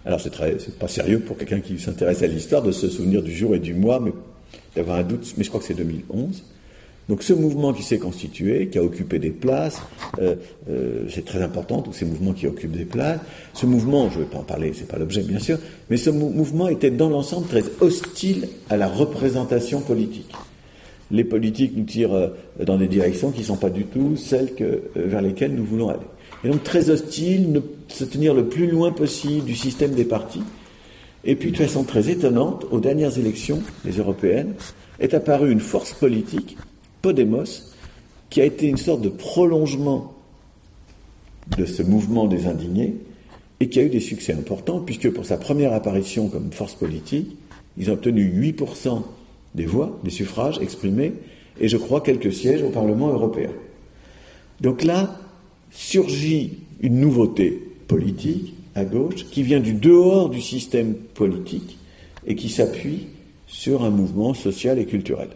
[0.05, 3.35] Alors c'est c'est pas sérieux pour quelqu'un qui s'intéresse à l'histoire de se souvenir du
[3.35, 4.13] jour et du mois, mais
[4.77, 6.45] d'avoir un doute, mais je crois que c'est 2011.
[7.09, 9.83] Donc ce mouvement qui s'est constitué, qui a occupé des places,
[10.21, 10.37] euh,
[10.71, 13.21] euh, c'est très important, tous ces mouvements qui occupent des places,
[13.53, 15.59] ce mouvement, je ne vais pas en parler, c'est pas l'objet bien sûr,
[15.91, 20.33] mais ce mouvement était dans l'ensemble très hostile à la représentation politique.
[21.11, 22.29] Les politiques nous tirent euh,
[22.65, 25.91] dans des directions qui ne sont pas du tout celles que, vers lesquelles nous voulons
[25.91, 26.07] aller.
[26.43, 30.43] Et donc très hostile, ne, se tenir le plus loin possible du système des partis.
[31.27, 34.55] Et puis de façon très étonnante, aux dernières élections, les européennes,
[35.01, 36.57] est apparue une force politique
[37.05, 37.75] Podemos,
[38.31, 40.15] qui a été une sorte de prolongement
[41.59, 42.97] de ce mouvement des indignés
[43.61, 47.37] et qui a eu des succès importants, puisque pour sa première apparition comme force politique,
[47.77, 49.03] ils ont obtenu 8%
[49.55, 51.13] des voix, des suffrages exprimés,
[51.61, 53.51] et je crois quelques sièges au Parlement européen.
[54.63, 55.21] Donc là,
[55.71, 57.51] surgit une nouveauté
[57.87, 61.77] politique à gauche qui vient du dehors du système politique
[62.27, 63.09] et qui s'appuie
[63.47, 65.29] sur un mouvement social et culturel,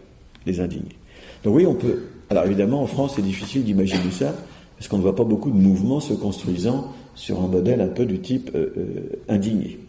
[0.47, 0.98] les indignés.
[1.43, 2.03] Donc oui, on peut.
[2.29, 4.35] Alors évidemment, en France, c'est difficile d'imaginer ça,
[4.77, 8.05] parce qu'on ne voit pas beaucoup de mouvements se construisant sur un modèle un peu
[8.05, 9.79] du type euh, euh, indigné.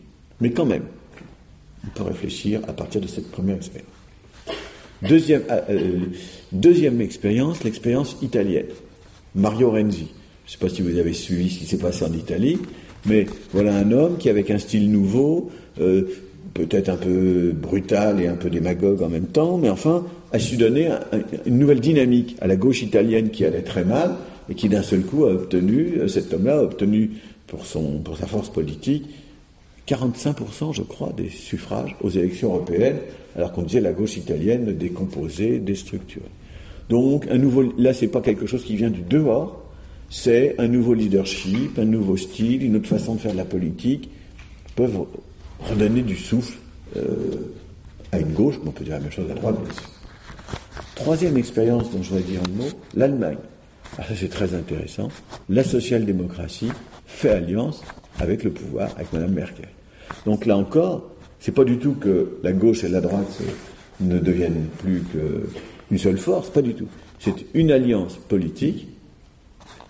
[0.40, 0.84] Mais quand même,
[1.84, 3.88] on peut réfléchir à partir de cette première expérience.
[5.02, 6.06] Deuxième, euh,
[6.52, 8.66] deuxième expérience, l'expérience italienne.
[9.34, 10.08] Mario Renzi.
[10.46, 12.58] Je ne sais pas si vous avez suivi ce qui s'est passé en Italie,
[13.06, 15.50] mais voilà un homme qui, avec un style nouveau,
[16.54, 20.56] peut-être un peu brutal et un peu démagogue en même temps, mais enfin, a su
[20.56, 20.90] donner
[21.46, 24.16] une nouvelle dynamique à la gauche italienne qui allait très mal
[24.48, 27.10] et qui d'un seul coup a obtenu, euh, cet homme-là a obtenu
[27.46, 29.06] pour, son, pour sa force politique
[29.90, 32.98] 45%, je crois, des suffrages aux élections européennes,
[33.36, 36.24] alors qu'on disait la gauche italienne décomposée, déstructurée.
[36.88, 39.64] Donc, un nouveau, là, c'est pas quelque chose qui vient du dehors,
[40.08, 44.10] c'est un nouveau leadership, un nouveau style, une autre façon de faire de la politique,
[44.76, 45.06] peuvent
[45.62, 46.58] redonner du souffle
[46.96, 47.52] euh,
[48.12, 49.88] à une gauche, mais on peut dire la même chose à droite, bien sûr.
[50.94, 53.38] Troisième expérience dont je voudrais dire un mot, l'Allemagne.
[53.96, 55.08] Alors ça c'est très intéressant.
[55.48, 56.70] La social-démocratie
[57.06, 57.82] fait alliance
[58.18, 59.68] avec le pouvoir, avec Mme Merkel.
[60.26, 63.40] Donc là encore, c'est pas du tout que la gauche et la droite
[64.00, 66.88] ne deviennent plus qu'une seule force, pas du tout.
[67.18, 68.88] C'est une alliance politique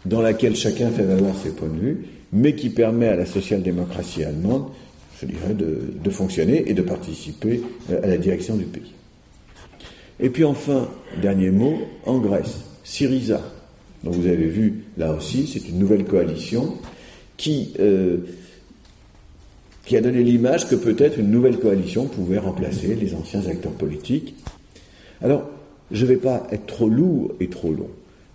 [0.05, 4.25] dans laquelle chacun fait valoir ses points de vue, mais qui permet à la social-démocratie
[4.25, 4.71] allemande,
[5.21, 8.93] je dirais, de fonctionner et de participer à la direction du pays.
[10.23, 10.89] Et puis enfin,
[11.21, 13.43] dernier mot, en Grèce, Syriza.
[14.05, 16.77] Donc vous avez vu, là aussi, c'est une nouvelle coalition
[17.37, 18.19] qui, euh,
[19.87, 24.35] qui a donné l'image que peut-être une nouvelle coalition pouvait remplacer les anciens acteurs politiques.
[25.23, 25.49] Alors,
[25.91, 27.89] je ne vais pas être trop lourd et trop long.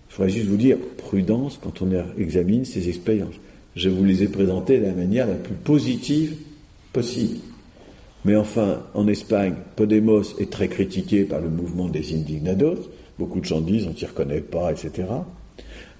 [0.08, 3.34] Je voudrais juste vous dire, prudence quand on examine ces expériences.
[3.76, 6.34] Je vous les ai présentées de la manière la plus positive
[8.24, 12.90] Mais enfin, en Espagne, Podemos est très critiqué par le mouvement des indignados.
[13.18, 15.04] Beaucoup de gens disent on ne s'y reconnaît pas, etc.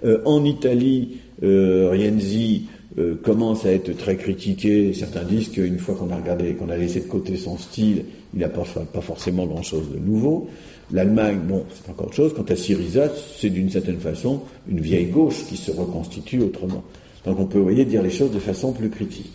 [0.05, 2.67] Euh, en Italie, euh, Rienzi
[2.99, 4.93] euh, commence à être très critiqué.
[4.93, 8.05] Certains disent qu'une fois qu'on a regardé, qu'on a laissé de côté son style,
[8.35, 10.49] il n'a pas, pas forcément grand-chose de nouveau.
[10.93, 12.35] L'Allemagne, bon, c'est encore autre chose.
[12.35, 16.85] Quant à Syriza, c'est d'une certaine façon une vieille gauche qui se reconstitue autrement.
[17.25, 19.31] Donc on peut, vous voyez, dire les choses de façon plus critique.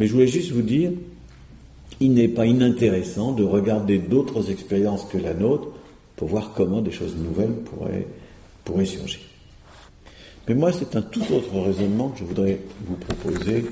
[0.00, 0.92] Mais je voulais juste vous dire
[2.00, 5.68] il n'est pas inintéressant de regarder d'autres expériences que la nôtre
[6.16, 8.06] pour voir comment des choses nouvelles pourraient,
[8.64, 9.20] pourraient surgir.
[10.48, 13.66] Mais moi, c'est un tout autre raisonnement que je voudrais vous proposer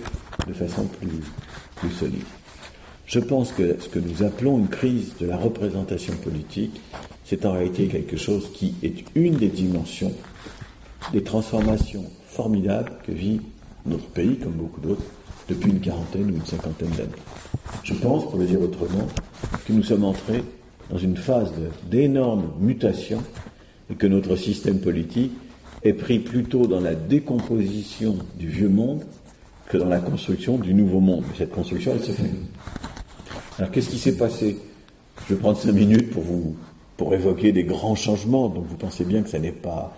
[0.47, 1.09] de façon plus,
[1.77, 2.21] plus solide.
[3.07, 6.79] Je pense que ce que nous appelons une crise de la représentation politique,
[7.25, 10.13] c'est en réalité quelque chose qui est une des dimensions
[11.13, 13.41] des transformations formidables que vit
[13.87, 15.03] notre pays, comme beaucoup d'autres,
[15.49, 17.11] depuis une quarantaine ou une cinquantaine d'années.
[17.83, 19.07] Je pense, pour le dire autrement,
[19.67, 20.43] que nous sommes entrés
[20.91, 21.53] dans une phase
[21.91, 23.23] d'énorme mutation
[23.91, 25.33] et que notre système politique
[25.85, 29.03] est pris plutôt dans la décomposition du vieux monde
[29.69, 31.25] que dans la construction du nouveau monde.
[31.29, 32.31] Mais cette construction, elle se fait.
[33.59, 34.59] Alors qu'est-ce qui s'est passé?
[35.29, 36.57] Je vais prendre cinq minutes pour vous
[36.97, 39.95] pour évoquer des grands changements, donc vous pensez bien que ça n'est pas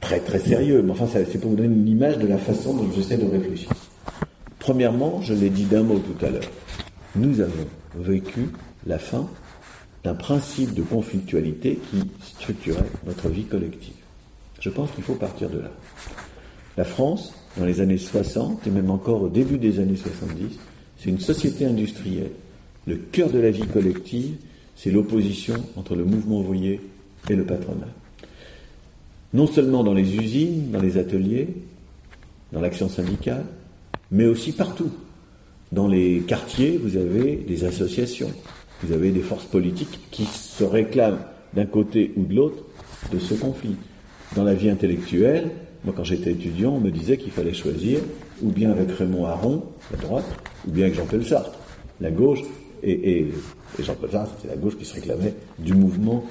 [0.00, 2.88] très très sérieux, mais enfin c'est pour vous donner une image de la façon dont
[2.94, 3.68] j'essaie de réfléchir.
[4.66, 6.50] Premièrement, je l'ai dit d'un mot tout à l'heure,
[7.14, 8.48] nous avons vécu
[8.84, 9.28] la fin
[10.02, 13.94] d'un principe de conflictualité qui structurait notre vie collective.
[14.58, 15.70] Je pense qu'il faut partir de là.
[16.76, 20.58] La France, dans les années 60 et même encore au début des années 70,
[20.98, 22.32] c'est une société industrielle.
[22.88, 24.34] Le cœur de la vie collective,
[24.74, 26.80] c'est l'opposition entre le mouvement ouvrier
[27.30, 27.86] et le patronat.
[29.32, 31.50] Non seulement dans les usines, dans les ateliers,
[32.52, 33.44] dans l'action syndicale,
[34.10, 34.90] mais aussi partout.
[35.72, 38.30] Dans les quartiers, vous avez des associations,
[38.82, 41.20] vous avez des forces politiques qui se réclament
[41.54, 42.64] d'un côté ou de l'autre
[43.12, 43.76] de ce conflit.
[44.34, 45.50] Dans la vie intellectuelle,
[45.84, 48.00] moi quand j'étais étudiant, on me disait qu'il fallait choisir
[48.42, 50.26] ou bien avec Raymond Aron, la droite,
[50.66, 51.58] ou bien avec Jean-Paul Sartre,
[52.00, 52.40] la gauche,
[52.82, 53.26] et,
[53.78, 56.24] Jean-Paul Sartre, c'était la gauche qui se réclamait du mouvement.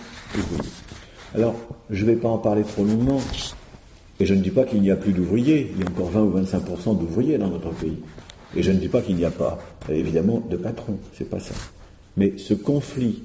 [1.33, 1.55] Alors,
[1.89, 3.19] je ne vais pas en parler trop longuement,
[4.19, 6.21] et je ne dis pas qu'il n'y a plus d'ouvriers, il y a encore 20
[6.23, 7.97] ou 25% d'ouvriers dans notre pays.
[8.55, 11.53] Et je ne dis pas qu'il n'y a pas, évidemment, de patrons, c'est pas ça.
[12.15, 13.23] Mais ce conflit,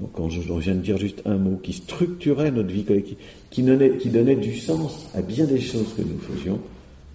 [0.00, 3.16] donc quand je, viens de dire juste un mot, qui structurait notre vie collective,
[3.50, 6.60] qui donnait, du sens à bien des choses que nous faisions,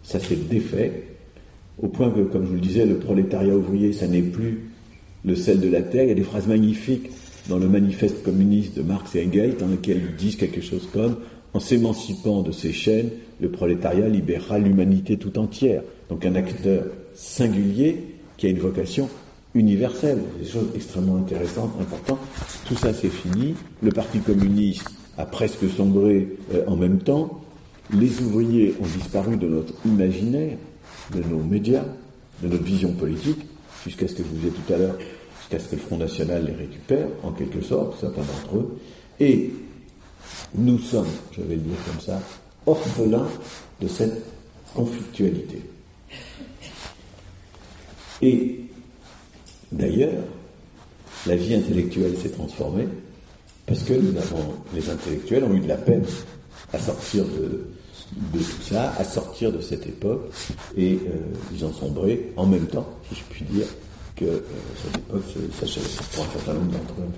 [0.04, 1.04] ça s'est défait,
[1.80, 4.72] au point que, comme je vous le disais, le prolétariat ouvrier, ça n'est plus
[5.24, 6.04] le sel de la terre.
[6.04, 7.12] Il y a des phrases magnifiques
[7.48, 11.18] dans le manifeste communiste de Marx et Engels, dans lequel ils disent quelque chose comme
[11.54, 13.10] En s'émancipant de ces chaînes,
[13.42, 15.84] le prolétariat libérera l'humanité tout entière.
[16.10, 18.04] Donc un acteur singulier
[18.38, 19.10] qui a une vocation
[19.54, 20.20] universelle.
[20.40, 22.20] Des choses extrêmement intéressantes, importantes.
[22.66, 23.56] Tout ça, c'est fini.
[23.82, 24.88] Le Parti communiste
[25.18, 27.42] a presque sombré euh, en même temps.
[27.94, 30.58] Les ouvriers ont disparu de notre imaginaire,
[31.14, 31.84] de nos médias,
[32.42, 33.40] de notre vision politique,
[33.84, 34.98] jusqu'à ce que vous disais tout à l'heure,
[35.40, 38.78] jusqu'à ce que le Front National les récupère, en quelque sorte, certains d'entre eux.
[39.20, 39.52] Et
[40.56, 42.19] nous sommes, je vais le dire comme ça,
[42.65, 43.27] orphelins
[43.80, 44.25] de cette
[44.73, 45.62] conflictualité.
[48.21, 48.60] Et
[49.71, 50.23] d'ailleurs,
[51.25, 52.88] la vie intellectuelle s'est transformée
[53.65, 56.04] parce que nous avons, les intellectuels ont eu de la peine
[56.73, 57.67] à sortir de,
[58.34, 60.30] tout ça, à sortir de cette époque,
[60.75, 61.17] et euh,
[61.54, 63.65] ils ont sombré en même temps, si je puis dire,
[64.15, 64.41] que euh,
[64.84, 65.23] cette époque
[65.60, 67.12] s'achève pour un certain nombre d'entre eux.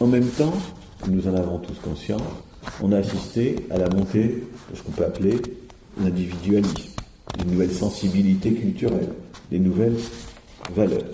[0.00, 0.54] En même temps,
[1.08, 2.22] nous en avons tous conscience,
[2.82, 5.36] on a assisté à la montée de ce qu'on peut appeler
[6.00, 6.90] l'individualisme,
[7.42, 9.08] une nouvelle sensibilité culturelle,
[9.50, 9.96] des nouvelles
[10.74, 11.04] valeurs.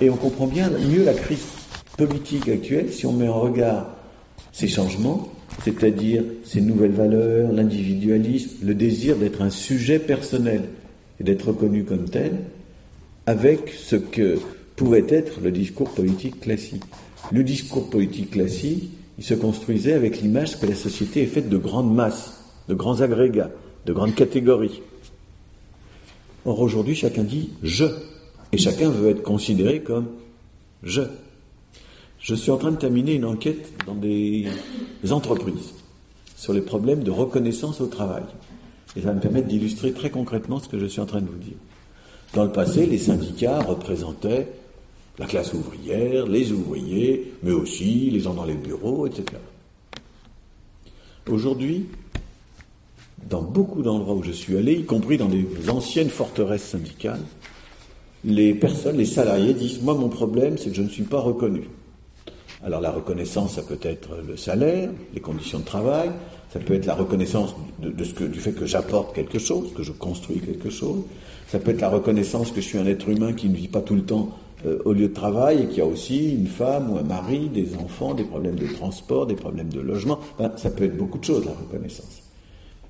[0.00, 1.46] Et on comprend bien mieux la crise
[1.96, 3.86] politique actuelle si on met en regard
[4.52, 5.32] ces changements,
[5.64, 10.62] c'est-à-dire ces nouvelles valeurs, l'individualisme, le désir d'être un sujet personnel
[11.18, 12.32] et d'être reconnu comme tel,
[13.26, 14.38] avec ce que
[14.76, 16.84] pouvait être le discours politique classique.
[17.32, 21.56] Le discours politique classique, il se construisait avec l'image que la société est faite de
[21.56, 23.50] grandes masses, de grands agrégats,
[23.86, 24.82] de grandes catégories.
[26.44, 27.86] Or aujourd'hui, chacun dit je,
[28.52, 30.06] et chacun veut être considéré comme
[30.82, 31.02] je.
[32.20, 34.46] Je suis en train de terminer une enquête dans des
[35.10, 35.72] entreprises
[36.36, 38.24] sur les problèmes de reconnaissance au travail.
[38.94, 41.26] Et ça va me permettre d'illustrer très concrètement ce que je suis en train de
[41.26, 41.56] vous dire.
[42.34, 44.48] Dans le passé, les syndicats représentaient
[45.18, 49.24] la classe ouvrière, les ouvriers, mais aussi les gens dans les bureaux, etc.
[51.28, 51.86] Aujourd'hui,
[53.28, 57.22] dans beaucoup d'endroits où je suis allé, y compris dans des anciennes forteresses syndicales,
[58.24, 61.68] les personnes, les salariés disent Moi, mon problème, c'est que je ne suis pas reconnu.
[62.64, 66.10] Alors, la reconnaissance, ça peut être le salaire, les conditions de travail,
[66.52, 70.70] ça peut être la reconnaissance du fait que j'apporte quelque chose, que je construis quelque
[70.70, 71.02] chose,
[71.48, 73.82] ça peut être la reconnaissance que je suis un être humain qui ne vit pas
[73.82, 76.98] tout le temps euh, au lieu de travail et qui a aussi une femme ou
[76.98, 80.18] un mari, des enfants, des problèmes de transport, des problèmes de logement.
[80.56, 82.22] ça peut être beaucoup de choses, la reconnaissance.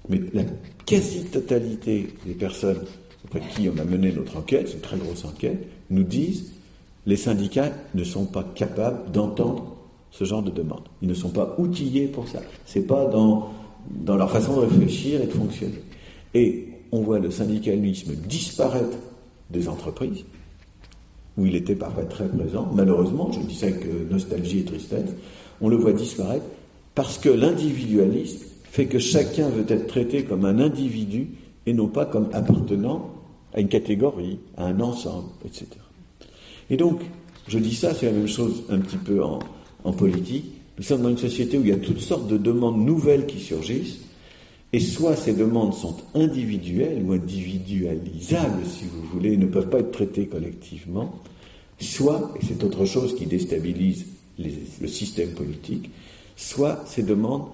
[0.09, 0.43] Mais la
[0.85, 2.79] quasi-totalité des personnes
[3.25, 6.53] auprès de qui on a mené notre enquête, c'est une très grosse enquête, nous disent
[7.07, 9.77] les syndicats ne sont pas capables d'entendre
[10.11, 10.83] ce genre de demande.
[11.03, 12.41] Ils ne sont pas outillés pour ça.
[12.65, 13.51] Ce n'est pas dans,
[13.91, 15.83] dans leur façon de réfléchir et de fonctionner.
[16.35, 18.97] Et on voit le syndicalisme disparaître
[19.51, 20.25] des entreprises,
[21.37, 22.71] où il était parfois très présent.
[22.75, 25.11] Malheureusement, je dis ça avec nostalgie et tristesse,
[25.61, 26.45] on le voit disparaître
[26.95, 31.29] parce que l'individualisme fait que chacun veut être traité comme un individu
[31.67, 33.11] et non pas comme appartenant
[33.55, 35.67] à une catégorie, à un ensemble, etc.
[36.71, 37.01] Et donc,
[37.49, 39.41] je dis ça, c'est la même chose un petit peu en,
[39.93, 40.47] politique.
[40.79, 43.39] Nous sommes dans une société où il y a toutes sortes de demandes nouvelles qui
[43.39, 44.01] surgissent,
[44.73, 49.93] et soit ces demandes sont individuelles ou individualisables, si vous voulez, ne peuvent pas être
[49.93, 51.15] traitées collectivement,
[51.85, 54.07] soit, et c'est autre chose qui déstabilise
[54.39, 55.91] le système politique,
[56.37, 57.47] soit ces demandes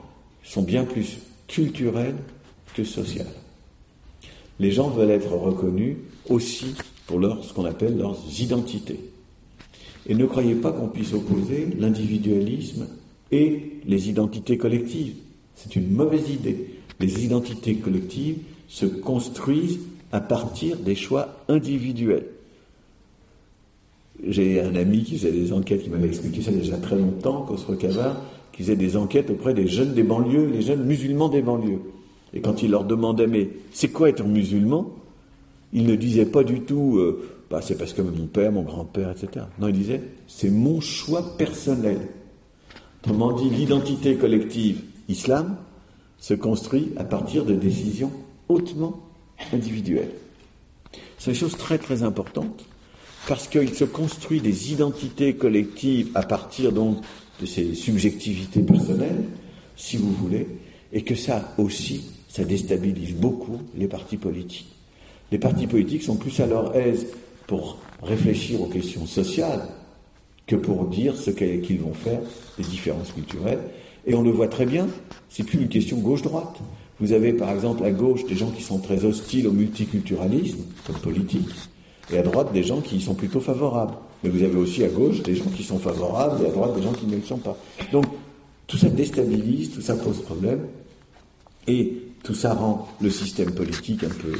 [0.42, 2.16] sont bien plus culturelles
[2.74, 3.26] que sociales.
[4.58, 5.96] Les gens veulent être reconnus
[6.28, 6.74] aussi
[7.06, 9.00] pour ce qu'on appelle leurs identités.
[10.06, 12.88] Et ne croyez pas qu'on puisse opposer l'individualisme
[13.30, 15.14] et les identités collectives.
[15.54, 19.80] C'est une mauvaise idée les identités collectives se construisent
[20.12, 22.26] à partir des choix individuels.
[24.26, 27.74] J'ai un ami qui faisait des enquêtes, qui m'avait expliqué ça déjà très longtemps, Khosrow
[27.74, 31.80] qui faisait des enquêtes auprès des jeunes des banlieues, les jeunes musulmans des banlieues.
[32.34, 34.90] Et quand il leur demandait, mais c'est quoi être musulman
[35.72, 39.10] Il ne disait pas du tout, euh, bah, c'est parce que mon père, mon grand-père,
[39.10, 39.46] etc.
[39.58, 41.98] Non, il disait, c'est mon choix personnel.
[43.02, 45.56] Autrement dit, l'identité collective islam
[46.18, 48.12] se construit à partir de décisions
[48.48, 49.00] hautement
[49.52, 50.12] individuelles.
[51.18, 52.64] C'est une chose très très importante
[53.26, 56.98] parce qu'il se construit des identités collectives à partir donc
[57.40, 59.24] de ces subjectivités personnelles,
[59.76, 60.46] si vous voulez,
[60.92, 64.68] et que ça aussi, ça déstabilise beaucoup les partis politiques.
[65.30, 67.06] Les partis politiques sont plus à leur aise
[67.46, 69.66] pour réfléchir aux questions sociales
[70.46, 72.20] que pour dire ce qu'ils vont faire
[72.58, 73.60] des différences culturelles.
[74.06, 74.88] Et on le voit très bien,
[75.28, 76.58] c'est plus une question gauche-droite.
[77.00, 80.98] Vous avez par exemple à gauche des gens qui sont très hostiles au multiculturalisme comme
[80.98, 81.48] politique,
[82.10, 83.94] et à droite des gens qui sont plutôt favorables.
[84.22, 86.82] Mais vous avez aussi à gauche des gens qui sont favorables et à droite des
[86.82, 87.56] gens qui ne le sont pas.
[87.90, 88.06] Donc
[88.66, 90.66] tout ça déstabilise, tout ça pose problème,
[91.66, 94.32] et tout ça rend le système politique un peu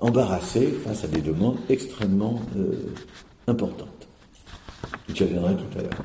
[0.00, 2.72] embarrassé face à des demandes extrêmement euh,
[3.46, 4.08] importantes.
[5.14, 6.04] J'y reviendrai tout à l'heure.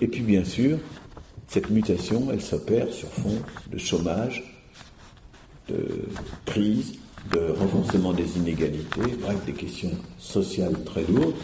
[0.00, 0.78] Et puis bien sûr,
[1.48, 3.38] cette mutation, elle s'opère sur fond
[3.70, 4.44] de chômage,
[5.68, 6.06] de
[6.46, 6.98] crise,
[7.32, 11.34] de renforcement des inégalités, bref, des questions sociales très lourdes,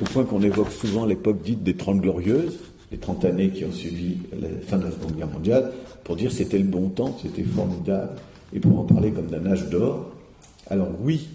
[0.00, 2.58] au point qu'on évoque souvent l'époque dite des Trente Glorieuses,
[2.90, 5.72] les 30 années qui ont suivi la fin de la Seconde Guerre mondiale,
[6.04, 8.12] pour dire c'était le bon temps, c'était formidable,
[8.54, 10.10] et pour en parler comme d'un âge d'or.
[10.70, 11.28] Alors oui,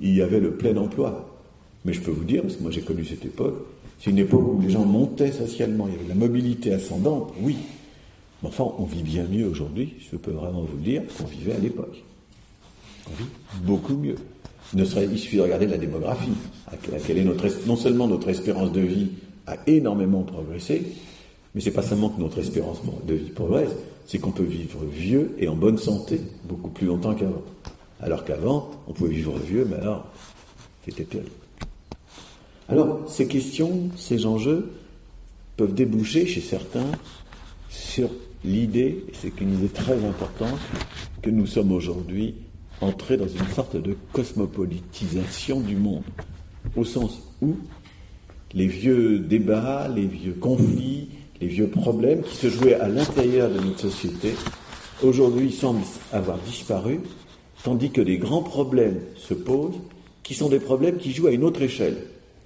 [0.00, 1.38] il y avait le plein emploi,
[1.84, 3.66] mais je peux vous dire, parce que moi j'ai connu cette époque,
[3.98, 7.56] c'est une époque où les gens montaient socialement, il y avait la mobilité ascendante, oui.
[8.42, 11.54] Mais enfin, on vit bien mieux aujourd'hui, je peux vraiment vous le dire, qu'on vivait
[11.54, 12.04] à l'époque.
[13.62, 14.16] Beaucoup mieux.
[14.74, 16.32] Ne serait, il suffit de regarder la démographie,
[16.66, 19.08] à laquelle est notre, non seulement notre espérance de vie
[19.46, 20.82] a énormément progressé,
[21.54, 23.70] mais c'est pas seulement que notre espérance de vie progresse,
[24.06, 27.42] c'est qu'on peut vivre vieux et en bonne santé beaucoup plus longtemps qu'avant.
[28.00, 30.06] Alors qu'avant, on pouvait vivre vieux, mais alors,
[30.84, 31.30] c'était terrible.
[32.68, 34.70] Alors, ces questions, ces enjeux
[35.56, 36.86] peuvent déboucher chez certains
[37.70, 38.10] sur
[38.44, 40.58] l'idée, et c'est une idée très importante,
[41.22, 42.34] que nous sommes aujourd'hui
[42.80, 46.04] entrés dans une sorte de cosmopolitisation du monde,
[46.76, 47.56] au sens où
[48.54, 51.08] les vieux débats, les vieux conflits,
[51.40, 54.34] les vieux problèmes qui se jouaient à l'intérieur de notre société,
[55.02, 57.00] aujourd'hui semblent avoir disparu,
[57.62, 59.80] tandis que des grands problèmes se posent,
[60.22, 61.96] qui sont des problèmes qui jouent à une autre échelle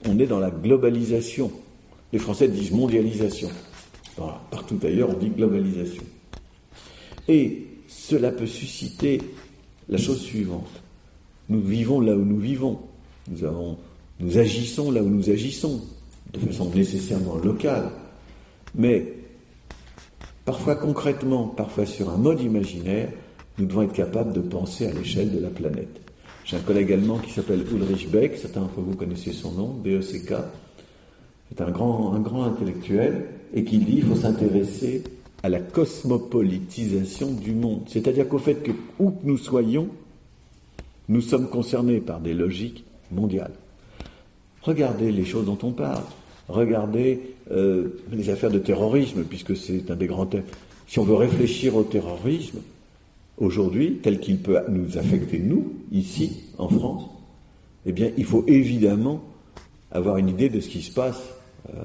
[0.06, 1.50] on est dans la globalisation.
[2.12, 3.50] Les Français disent mondialisation.
[4.50, 6.02] partout ailleurs, on dit globalisation.
[7.28, 9.20] Et cela peut susciter
[9.92, 10.80] la chose suivante.
[11.50, 12.78] Nous vivons là où nous vivons.
[13.30, 15.82] Nous, agissons là où nous agissons,
[16.32, 17.90] de façon nécessairement locale.
[18.74, 19.12] Mais
[20.46, 23.10] parfois concrètement, parfois sur un mode imaginaire,
[23.58, 26.00] nous devons être capables de penser à l'échelle de la planète.
[26.46, 30.34] J'ai un collègue allemand qui s'appelle Ulrich Beck, certains d'entre vous connaissez son nom, BECK.
[31.50, 35.04] C'est un grand, un grand intellectuel et qui dit qu'il faut s'intéresser
[35.42, 37.82] à la cosmopolitisation du monde.
[37.88, 39.88] C'est-à-dire qu'au fait que, où que nous soyons,
[41.08, 43.52] nous sommes concernés par des logiques mondiales.
[44.62, 46.04] Regardez les choses dont on parle.
[46.48, 47.20] Regardez
[47.50, 50.44] euh, les affaires de terrorisme, puisque c'est un des grands thèmes.
[50.86, 52.58] Si on veut réfléchir au terrorisme,
[53.38, 57.04] aujourd'hui, tel qu'il peut nous affecter, nous, ici, en France,
[57.86, 59.22] eh bien, il faut évidemment
[59.90, 61.20] avoir une idée de ce qui se passe
[61.70, 61.82] euh,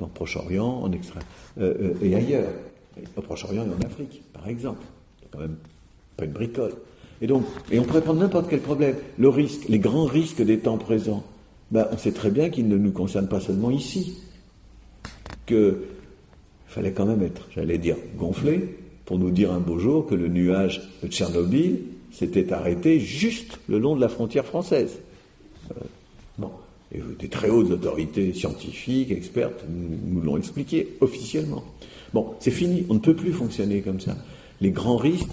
[0.00, 1.22] dans le Proche-Orient, en extrême,
[1.60, 2.50] euh, euh, et ailleurs.
[3.16, 4.84] Au Proche-Orient et en Afrique, par exemple.
[5.20, 5.56] C'est quand même
[6.16, 6.72] pas une bricole.
[7.22, 8.96] Et donc, et on pourrait prendre n'importe quel problème.
[9.18, 11.22] Le risque, les grands risques des temps présents,
[11.70, 14.18] ben, on sait très bien qu'ils ne nous concernent pas seulement ici.
[15.46, 15.82] Que
[16.66, 20.28] fallait quand même être, j'allais dire, gonflé, pour nous dire un beau jour que le
[20.28, 21.80] nuage de Tchernobyl
[22.12, 24.98] s'était arrêté juste le long de la frontière française.
[26.94, 31.62] Euh, des très hautes autorités scientifiques, expertes, nous, l'ont expliqué officiellement.
[32.12, 34.16] Bon, c'est fini, on ne peut plus fonctionner comme ça.
[34.60, 35.30] Les grands risques,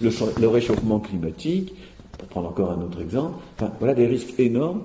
[0.00, 1.74] le, réchauffement climatique,
[2.18, 3.36] pour prendre encore un autre exemple,
[3.78, 4.82] voilà des risques énormes.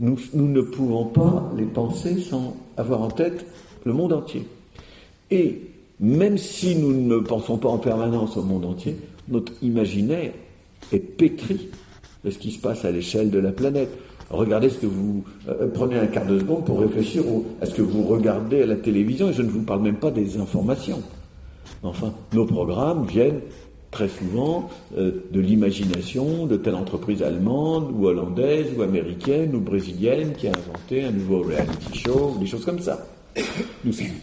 [0.00, 3.46] Nous, nous ne pouvons pas les penser sans avoir en tête
[3.84, 4.46] le monde entier.
[5.30, 5.60] Et
[6.00, 8.96] même si nous ne pensons pas en permanence au monde entier,
[9.28, 10.32] notre imaginaire
[10.92, 11.68] est pétri
[12.24, 13.90] de ce qui se passe à l'échelle de la planète.
[14.30, 15.24] Regardez ce que vous...
[15.48, 17.22] Euh, prenez un quart de seconde pour réfléchir
[17.60, 20.10] à ce que vous regardez à la télévision, et je ne vous parle même pas
[20.10, 21.02] des informations.
[21.82, 23.40] Enfin, nos programmes viennent
[23.90, 24.68] très souvent
[24.98, 30.50] euh, de l'imagination de telle entreprise allemande ou hollandaise ou américaine ou brésilienne qui a
[30.50, 33.06] inventé un nouveau reality show, des choses comme ça.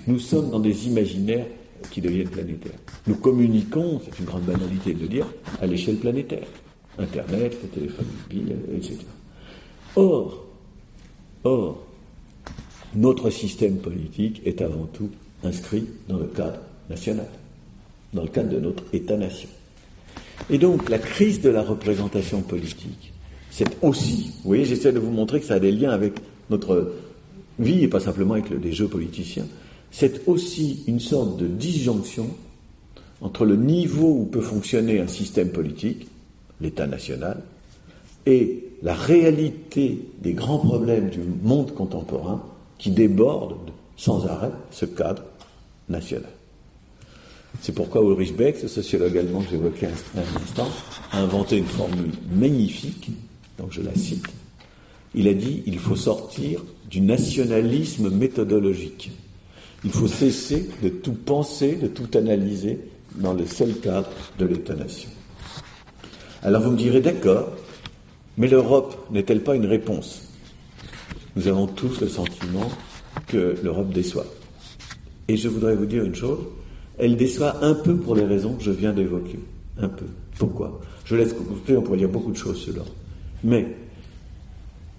[0.08, 1.46] nous sommes dans des imaginaires
[1.90, 2.80] qui deviennent planétaires.
[3.08, 5.28] Nous communiquons, c'est une grande banalité de le dire,
[5.62, 6.48] à l'échelle planétaire.
[6.98, 9.00] Internet, le téléphone mobile, etc.
[9.96, 10.46] Or,
[11.44, 11.84] or,
[12.96, 15.10] notre système politique est avant tout
[15.44, 17.28] inscrit dans le cadre national,
[18.14, 19.50] dans le cadre de notre État-nation.
[20.50, 23.14] Et donc la crise de la représentation politique,
[23.52, 26.14] c'est aussi, vous voyez, j'essaie de vous montrer que ça a des liens avec
[26.50, 26.94] notre
[27.60, 29.46] vie et pas simplement avec les jeux politiciens,
[29.92, 32.30] c'est aussi une sorte de disjonction
[33.22, 36.08] entre le niveau où peut fonctionner un système politique,
[36.62, 37.44] l'État national,
[38.26, 42.44] et la réalité des grands problèmes du monde contemporain
[42.78, 45.24] qui débordent sans arrêt ce cadre
[45.90, 46.30] national.
[47.62, 50.68] C'est pourquoi Ulrich Beck, ce sociologue allemand que j'évoquais un instant,
[51.12, 53.12] a inventé une formule magnifique,
[53.58, 54.26] donc je la cite.
[55.16, 59.12] Il a dit il faut sortir du nationalisme méthodologique.
[59.86, 62.80] Il faut cesser de tout penser, de tout analyser
[63.16, 64.10] dans le seul cadre
[64.40, 65.10] de l'État-nation.
[66.42, 67.52] Alors vous me direz d'accord,
[68.38, 70.30] mais l'Europe n'est-elle pas une réponse?
[71.36, 72.70] Nous avons tous le sentiment
[73.28, 74.26] que l'Europe déçoit.
[75.28, 76.40] Et je voudrais vous dire une chose,
[76.98, 79.40] elle déçoit un peu pour les raisons que je viens d'évoquer.
[79.80, 80.06] Un peu.
[80.38, 80.80] Pourquoi?
[81.06, 82.92] Je laisse couper, on pourrait dire beaucoup de choses sur l'Europe.
[83.44, 83.76] Mais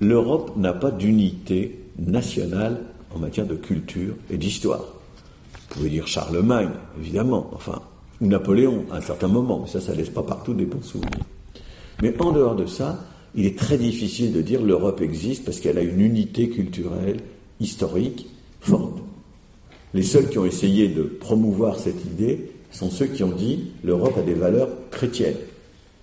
[0.01, 2.80] l'Europe n'a pas d'unité nationale
[3.14, 4.85] en matière de culture et d'histoire.
[5.53, 6.70] Vous pouvez dire Charlemagne,
[7.01, 7.80] évidemment, enfin,
[8.20, 11.24] ou Napoléon à un certain moment, mais ça, ça laisse pas partout des bons souvenirs.
[12.03, 12.99] Mais en dehors de ça,
[13.35, 17.18] il est très difficile de dire l'Europe existe parce qu'elle a une unité culturelle,
[17.61, 18.26] historique,
[18.61, 18.99] forte.
[19.93, 24.16] Les seuls qui ont essayé de promouvoir cette idée sont ceux qui ont dit l'Europe
[24.18, 25.37] a des valeurs chrétiennes.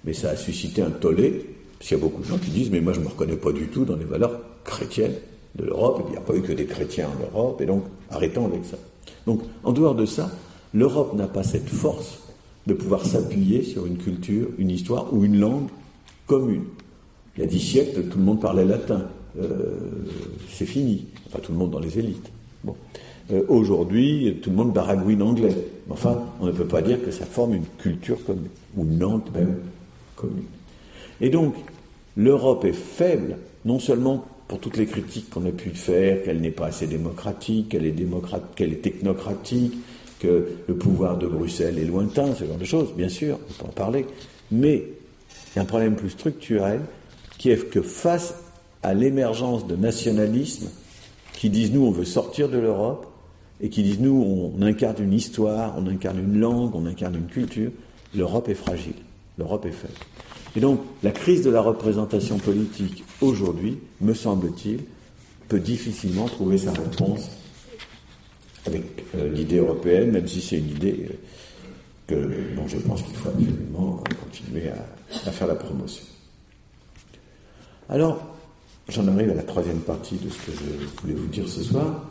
[0.06, 1.46] Mais ça a suscité un tollé,
[1.78, 3.36] parce qu'il y a beaucoup de gens qui disent mais moi je ne me reconnais
[3.36, 5.16] pas du tout dans les valeurs chrétiennes
[5.56, 7.84] de l'Europe, et il n'y a pas eu que des chrétiens en Europe, et donc
[8.10, 8.78] arrêtons avec ça.
[9.26, 10.32] Donc en dehors de ça,
[10.74, 12.20] l'Europe n'a pas cette force
[12.68, 15.68] de pouvoir s'appuyer sur une culture, une histoire ou une langue
[16.28, 16.64] commune.
[17.36, 19.04] Il y a dix siècles, tout le monde parlait latin.
[19.40, 19.78] Euh,
[20.50, 21.06] c'est fini.
[21.28, 22.32] Enfin, tout le monde dans les élites.
[22.64, 22.76] Bon.
[23.32, 25.56] Euh, aujourd'hui, tout le monde baragouine anglais.
[25.90, 29.56] Enfin, on ne peut pas dire que ça forme une culture commune, ou langue même
[30.16, 30.44] commune.
[31.22, 31.56] Et donc,
[32.18, 36.52] l'Europe est faible, non seulement pour toutes les critiques qu'on a pu faire, qu'elle n'est
[36.52, 39.78] pas assez démocratique, qu'elle est, démocrate, qu'elle est technocratique,
[40.20, 43.70] que le pouvoir de Bruxelles est lointain, ce genre de choses, bien sûr, on peut
[43.70, 44.06] en parler,
[44.52, 46.82] mais il y a un problème plus structurel
[47.42, 48.36] qui est que face
[48.84, 50.70] à l'émergence de nationalismes
[51.34, 53.08] qui disent nous on veut sortir de l'Europe
[53.62, 57.26] et qui disent nous on incarne une histoire, on incarne une langue, on incarne une
[57.26, 57.72] culture,
[58.14, 58.94] l'Europe est fragile,
[59.40, 59.96] l'Europe est faible.
[60.56, 64.82] Et donc la crise de la représentation politique aujourd'hui, me semble-t-il,
[65.48, 67.28] peut difficilement trouver sa réponse
[68.68, 68.84] avec
[69.16, 71.16] euh, l'idée européenne, même si c'est une idée euh,
[72.06, 76.04] que, dont je pense qu'il faut absolument continuer à, faire la promotion.
[77.92, 78.26] Alors,
[78.88, 82.06] j'en arrive à la troisième partie de ce que je voulais vous dire ce soir.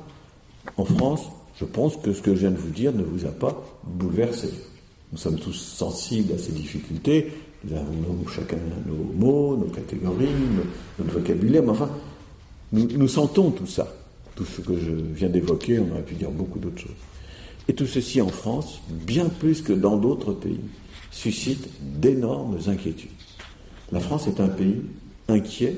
[0.76, 1.22] En France,
[1.59, 4.51] je pense que ce que je viens de vous dire ne vous a pas bouleversé.
[5.11, 7.33] Nous sommes tous sensibles à ces difficultés.
[7.64, 10.28] Nous avons chacun nos mots, nos catégories,
[10.99, 11.89] notre vocabulaire, mais enfin,
[12.72, 13.91] nous, sentons tout ça.
[14.35, 16.91] Tout ce que je viens d'évoquer, on aurait pu dire beaucoup d'autres choses.
[17.68, 20.61] Et tout ceci en France, bien plus que dans d'autres pays,
[21.11, 23.11] suscite d'énormes inquiétudes.
[23.93, 24.83] La France est un pays
[25.31, 25.76] inquiet,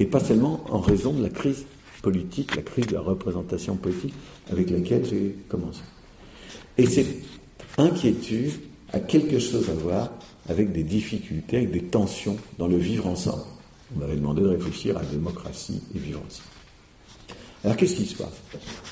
[0.00, 1.64] et pas seulement en raison de la crise
[2.02, 4.14] politique, la crise de la représentation politique
[4.50, 5.80] avec laquelle j'ai commencé.
[6.76, 7.22] Et cette
[7.78, 8.52] inquiétude
[8.92, 10.10] a quelque chose à voir
[10.48, 13.44] avec des difficultés, avec des tensions dans le vivre ensemble.
[13.94, 16.48] On m'avait demandé de réfléchir à la démocratie et vivre ensemble.
[17.64, 18.42] Alors qu'est-ce qui se passe?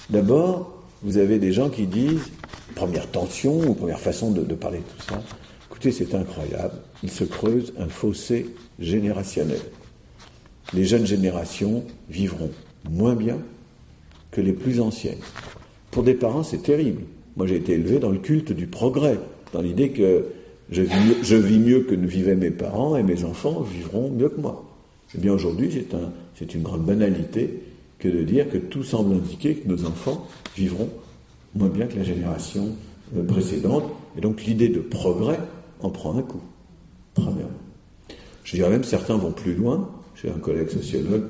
[0.08, 2.30] D'abord, vous avez des gens qui disent,
[2.74, 5.22] première tension ou première façon de, parler de tout ça,
[5.70, 9.60] écoutez, c'est incroyable, il se creuse un fossé générationnel.
[10.74, 12.50] Les jeunes générations vivront
[12.90, 13.38] moins bien
[14.30, 15.18] que les plus anciennes.
[15.90, 17.02] Pour des parents, c'est terrible.
[17.36, 19.18] Moi, j'ai été élevé dans le culte du progrès,
[19.52, 20.26] dans l'idée que
[20.70, 20.82] je
[21.36, 24.64] vis, mieux, que ne vivaient mes parents et mes enfants vivront mieux que moi.
[25.14, 26.12] Eh bien, aujourd'hui, c'est un,
[26.54, 27.62] une grande banalité
[27.98, 30.88] que de dire que tout semble indiquer que nos enfants vivront
[31.54, 32.74] moins bien que la génération
[33.16, 33.84] euh, précédente.
[34.16, 35.38] Et donc l'idée de progrès
[35.80, 36.40] en prend un coup.
[37.14, 37.50] Premièrement.
[38.44, 39.88] Je dirais même certains vont plus loin.
[40.22, 41.24] J'ai un collègue sociologue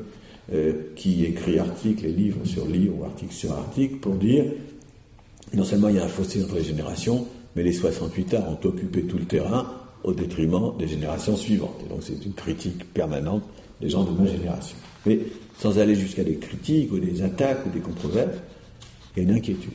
[0.52, 4.44] euh, qui écrit articles et livres sur livres ou articles sur articles pour dire
[5.54, 7.26] non seulement il y a un fossé entre les générations,
[7.56, 9.66] mais les 68 arts ont occupé tout le terrain
[10.02, 11.80] au détriment des générations suivantes.
[11.84, 13.42] Et donc c'est une critique permanente
[13.80, 14.76] des gens de ma génération.
[15.06, 15.20] Mais
[15.58, 18.36] sans aller jusqu'à des critiques ou des attaques ou des controverses,
[19.16, 19.72] il y a une inquiétude.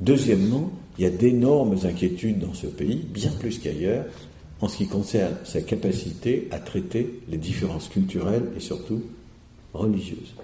[0.00, 4.06] Deuxièmement, il y a d'énormes inquiétudes dans ce pays, bien plus qu'ailleurs,
[4.64, 9.02] en ce qui concerne sa capacité à traiter les différences culturelles et surtout
[9.74, 10.34] religieuses.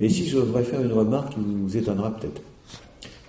[0.00, 2.40] Et ici, je voudrais faire une remarque qui vous étonnera peut-être.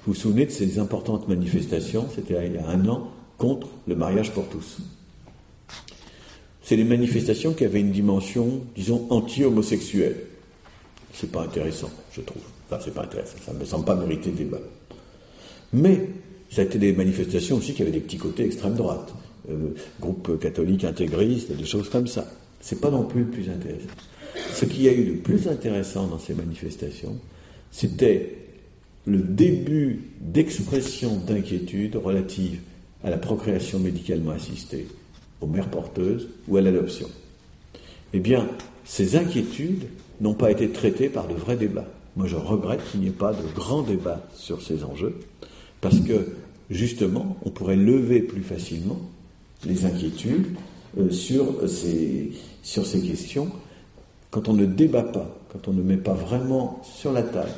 [0.06, 3.98] Vous vous souvenez de ces importantes manifestations, c'était il y a un an, contre le
[3.98, 4.78] mariage pour tous.
[6.62, 10.16] C'est des manifestations qui avaient une dimension, disons, anti-homosexuelle.
[11.14, 12.44] C'est pas intéressant, je trouve.
[12.70, 14.62] Enfin, c'est pas intéressant, ça ne me semble pas mériter débat.
[15.74, 16.08] Mais
[16.50, 19.14] ça a été des manifestations aussi qui avaient des petits côtés extrême droite,
[20.00, 22.28] groupes catholiques intégristes, des choses comme ça.
[22.62, 23.90] C'est pas non plus le plus intéressant.
[24.54, 27.18] Ce qui a eu le plus intéressant dans ces manifestations,
[27.72, 28.38] c'était
[29.06, 32.60] le début d'expression d'inquiétude relative
[33.04, 34.88] à la procréation médicalement assistée,
[35.42, 37.10] aux mères porteuses ou à l'adoption.
[38.14, 38.48] Eh bien,
[38.86, 39.88] ces inquiétudes
[40.22, 41.88] n'ont pas été traitées par de vrais débats.
[42.16, 45.20] Moi, je regrette qu'il n'y ait pas de grands débats sur ces enjeux,
[45.82, 46.28] parce que,
[46.70, 49.02] justement, on pourrait lever plus facilement
[49.66, 50.48] les inquiétudes
[50.98, 53.52] euh, sur, ces, sur ces questions
[54.34, 57.52] quand on ne débat pas, quand on ne met pas vraiment sur la table,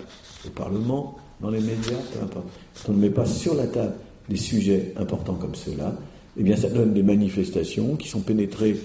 [0.46, 3.94] au Parlement, dans les médias, peu importe, quand on ne met pas sur la table
[4.28, 5.96] des sujets importants comme ceux-là,
[6.38, 8.76] eh bien ça donne des manifestations qui sont pénétrées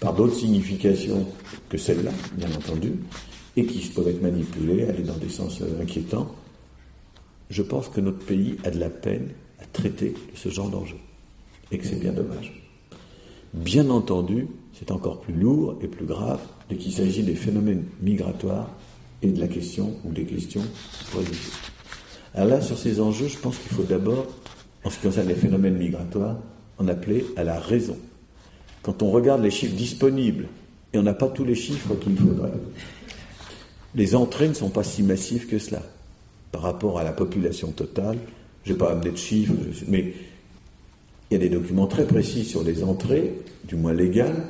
[0.00, 1.24] par d'autres significations
[1.68, 2.94] que celles-là, bien entendu,
[3.56, 6.34] et qui peuvent être manipulées, aller dans des sens euh, inquiétants.
[7.48, 9.28] Je pense que notre pays a de la peine
[9.60, 10.96] à traiter de ce genre d'enjeu,
[11.70, 12.52] et que c'est bien dommage.
[13.54, 18.70] Bien entendu, c'est encore plus lourd et plus grave dès qu'il s'agit des phénomènes migratoires
[19.22, 20.62] et de la question ou des questions
[21.14, 21.52] religieuses.
[22.34, 24.26] Alors là, sur ces enjeux, je pense qu'il faut d'abord,
[24.84, 26.38] en ce qui concerne les phénomènes migratoires,
[26.78, 27.96] en appeler à la raison.
[28.82, 30.46] Quand on regarde les chiffres disponibles,
[30.92, 32.52] et on n'a pas tous les chiffres qu'il faudrait,
[33.94, 35.82] les entrées ne sont pas si massives que cela.
[36.52, 38.18] Par rapport à la population totale,
[38.64, 39.54] je ne vais pas amener de chiffres,
[39.88, 40.14] mais
[41.30, 43.32] il y a des documents très précis sur les entrées,
[43.64, 44.42] du moins légales,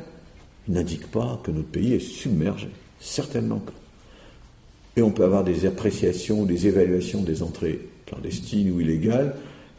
[0.67, 2.69] ils n'indiquent pas que notre pays est submergé.
[3.01, 3.73] Certainement pas.
[4.97, 9.35] Et on peut avoir des appréciations, des évaluations des entrées clandestines ou illégales.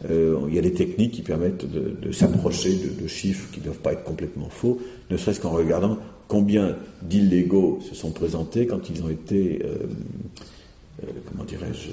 [0.09, 3.79] Euh, il y a des techniques qui permettent de, s'approcher de, chiffres qui ne doivent
[3.79, 4.79] pas être complètement faux,
[5.09, 5.97] ne serait-ce qu'en regardant
[6.27, 9.75] combien d'illégaux se sont présentés quand ils ont été, euh,
[11.03, 11.89] euh, comment dirais-je,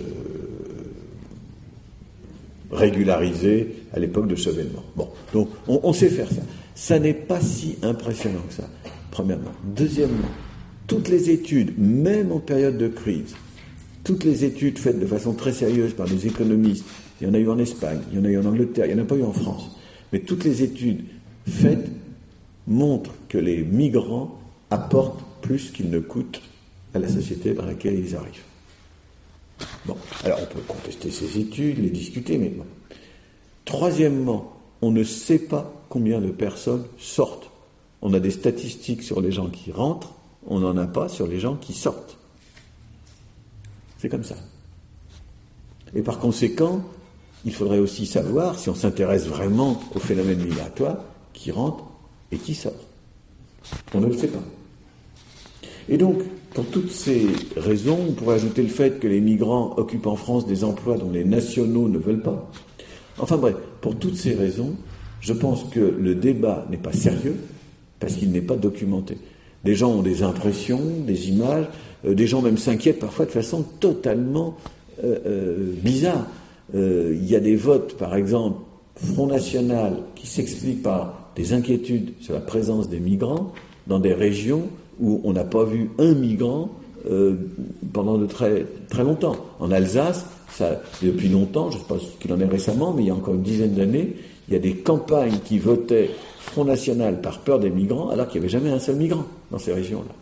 [2.71, 4.85] régularisés à l'époque de Chevènement.
[4.97, 6.43] Bon, donc on, on sait faire ça.
[6.75, 8.69] Ça n'est pas si impressionnant que ça,
[9.11, 9.53] premièrement.
[9.65, 10.29] Deuxièmement,
[10.87, 13.35] toutes les études, même en période de crise,
[14.05, 16.85] toutes les études faites de façon très sérieuse par des économistes,
[17.21, 18.95] il y en a eu en Espagne, il y en a eu en Angleterre, il
[18.95, 19.77] n'y en a pas eu en France,
[20.13, 21.05] mais toutes les études
[21.47, 21.91] faites
[22.67, 24.39] montrent que les migrants
[24.71, 26.43] apportent plus qu'ils ne coûtent
[26.95, 28.48] à la société dans laquelle ils arrivent.
[29.87, 32.65] Bon, alors on peut contester ces études, les discuter, mais bon.
[33.65, 34.53] Troisièmement,
[34.83, 37.51] on ne sait pas combien de personnes sortent.
[38.03, 40.15] On a des statistiques sur les gens qui rentrent,
[40.47, 42.17] on n'en a pas sur les gens qui sortent.
[43.99, 44.37] C'est comme ça.
[45.95, 46.83] Et par conséquent,
[47.45, 50.99] il faudrait aussi savoir, si on s'intéresse vraiment au phénomène migratoire,
[51.33, 51.85] qui rentre
[52.31, 52.73] et qui sort.
[53.95, 54.43] On ne le sait pas.
[55.89, 56.23] Et donc,
[56.55, 57.27] pour toutes ces
[57.57, 61.11] raisons, on pourrait ajouter le fait que les migrants occupent en France des emplois dont
[61.11, 62.51] les nationaux ne veulent pas.
[63.19, 64.75] Enfin bref, pour toutes ces raisons,
[65.21, 67.37] je pense que le débat n'est pas sérieux
[68.01, 69.19] parce qu'il n'est pas documenté.
[69.65, 71.67] Des gens ont des impressions, des images,
[72.05, 74.57] euh, des gens même s'inquiètent parfois de façon totalement
[75.05, 76.27] euh, euh, bizarre.
[76.75, 78.59] Il y a des votes, par exemple,
[78.95, 83.55] Front National, qui s'expliquent par des inquiétudes sur la présence des migrants
[83.87, 84.69] dans des régions
[85.01, 86.71] où on n'a pas vu un migrant
[87.93, 88.67] pendant de très,
[88.99, 89.37] longtemps.
[89.61, 93.05] En Alsace, ça, depuis longtemps, je ne sais pas ce qu'il en est récemment, mais
[93.05, 94.17] il y a encore une dizaine d'années,
[94.49, 98.41] il y a des campagnes qui votaient Front National par peur des migrants, alors qu'il
[98.41, 100.13] n'y avait jamais un seul migrant dans ces régions-là.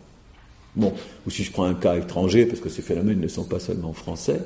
[0.75, 0.93] Bon,
[1.25, 3.93] ou si je prends un cas étranger, parce que ces phénomènes ne sont pas seulement
[3.93, 4.41] français,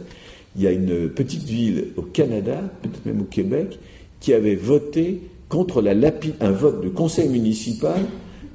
[0.55, 3.79] il y a une petite ville au Canada, peut-être même au Québec,
[4.19, 5.91] qui avait voté contre la
[6.39, 8.05] un vote de conseil municipal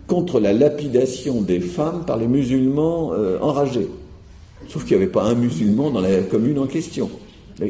[0.07, 3.89] contre la lapidation des femmes par les musulmans euh, enragés.
[4.69, 7.11] Sauf qu'il n'y avait pas un musulman dans la commune en question.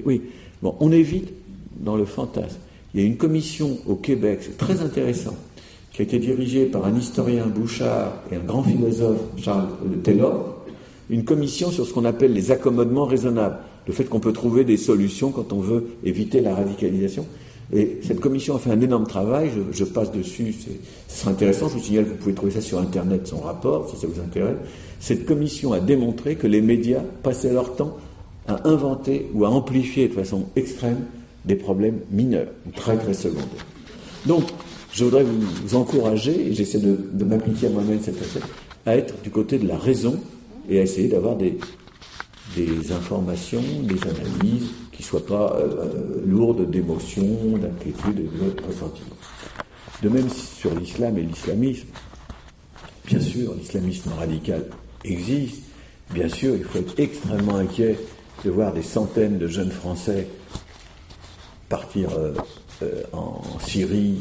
[0.05, 0.23] Oui,
[0.63, 1.33] bon, on évite
[1.79, 2.59] dans le fantasme.
[2.95, 5.35] Il y a une commission au Québec, c'est très intéressant,
[5.93, 9.69] qui a été dirigée par un historien Bouchard et un grand philosophe Charles
[10.03, 10.65] Taylor,
[11.11, 14.77] une commission sur ce qu'on appelle les accommodements raisonnables, le fait qu'on peut trouver des
[14.77, 17.27] solutions quand on veut éviter la radicalisation.
[17.73, 20.55] Et cette commission a fait un énorme travail, je, passe dessus,
[21.09, 23.91] ce sera intéressant, je vous signale que vous pouvez trouver ça sur Internet, son rapport,
[23.91, 24.57] si ça vous intéresse.
[25.01, 27.97] Cette commission a démontré que les médias passaient leur temps
[28.47, 31.07] à inventer ou à amplifier de façon extrême
[31.45, 33.67] des problèmes mineurs, très très secondaires.
[34.27, 34.45] Donc,
[34.93, 38.45] je voudrais vous, encourager, et j'essaie de, m'appliquer à moi-même cette recette,
[38.87, 40.21] à être du côté de la raison
[40.71, 41.59] et à essayer d'avoir des
[42.93, 45.59] informations, des analyses qui ne soit pas
[46.25, 49.17] lourde d'émotions, d'inquiétude et de ressentiments.
[50.03, 51.87] De même sur l'islam et l'islamisme,
[53.07, 54.65] bien sûr, l'islamisme radical
[55.05, 55.63] existe,
[56.13, 57.99] bien sûr, il faut être extrêmement inquiet
[58.45, 60.27] de voir des centaines de jeunes Français
[61.69, 62.35] partir euh,
[62.83, 64.21] euh, en Syrie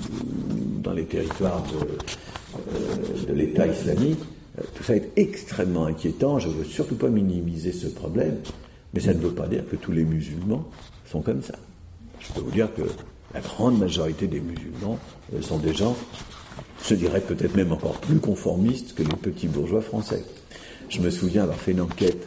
[0.49, 1.87] ou dans les territoires de,
[2.57, 4.19] euh, de l'État islamique.
[4.73, 6.39] Tout ça est extrêmement inquiétant.
[6.39, 8.37] Je ne veux surtout pas minimiser ce problème,
[8.95, 10.65] mais ça ne veut pas dire que tous les musulmans
[11.05, 11.55] sont comme ça.
[12.21, 12.83] Je peux vous dire que
[13.33, 14.97] la grande majorité des musulmans
[15.41, 15.95] sont des gens,
[16.87, 20.23] je dirais peut-être même encore plus conformistes que les petits bourgeois français.
[20.87, 22.25] Je me souviens avoir fait une enquête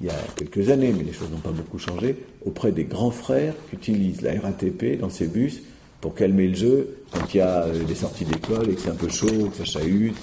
[0.00, 3.10] il y a quelques années, mais les choses n'ont pas beaucoup changé, auprès des grands
[3.10, 5.60] frères qui utilisent la RATP dans ces bus
[6.00, 8.90] pour calmer le jeu quand il y a euh, des sorties d'école et que c'est
[8.90, 10.16] un peu chaud, que ça chahute.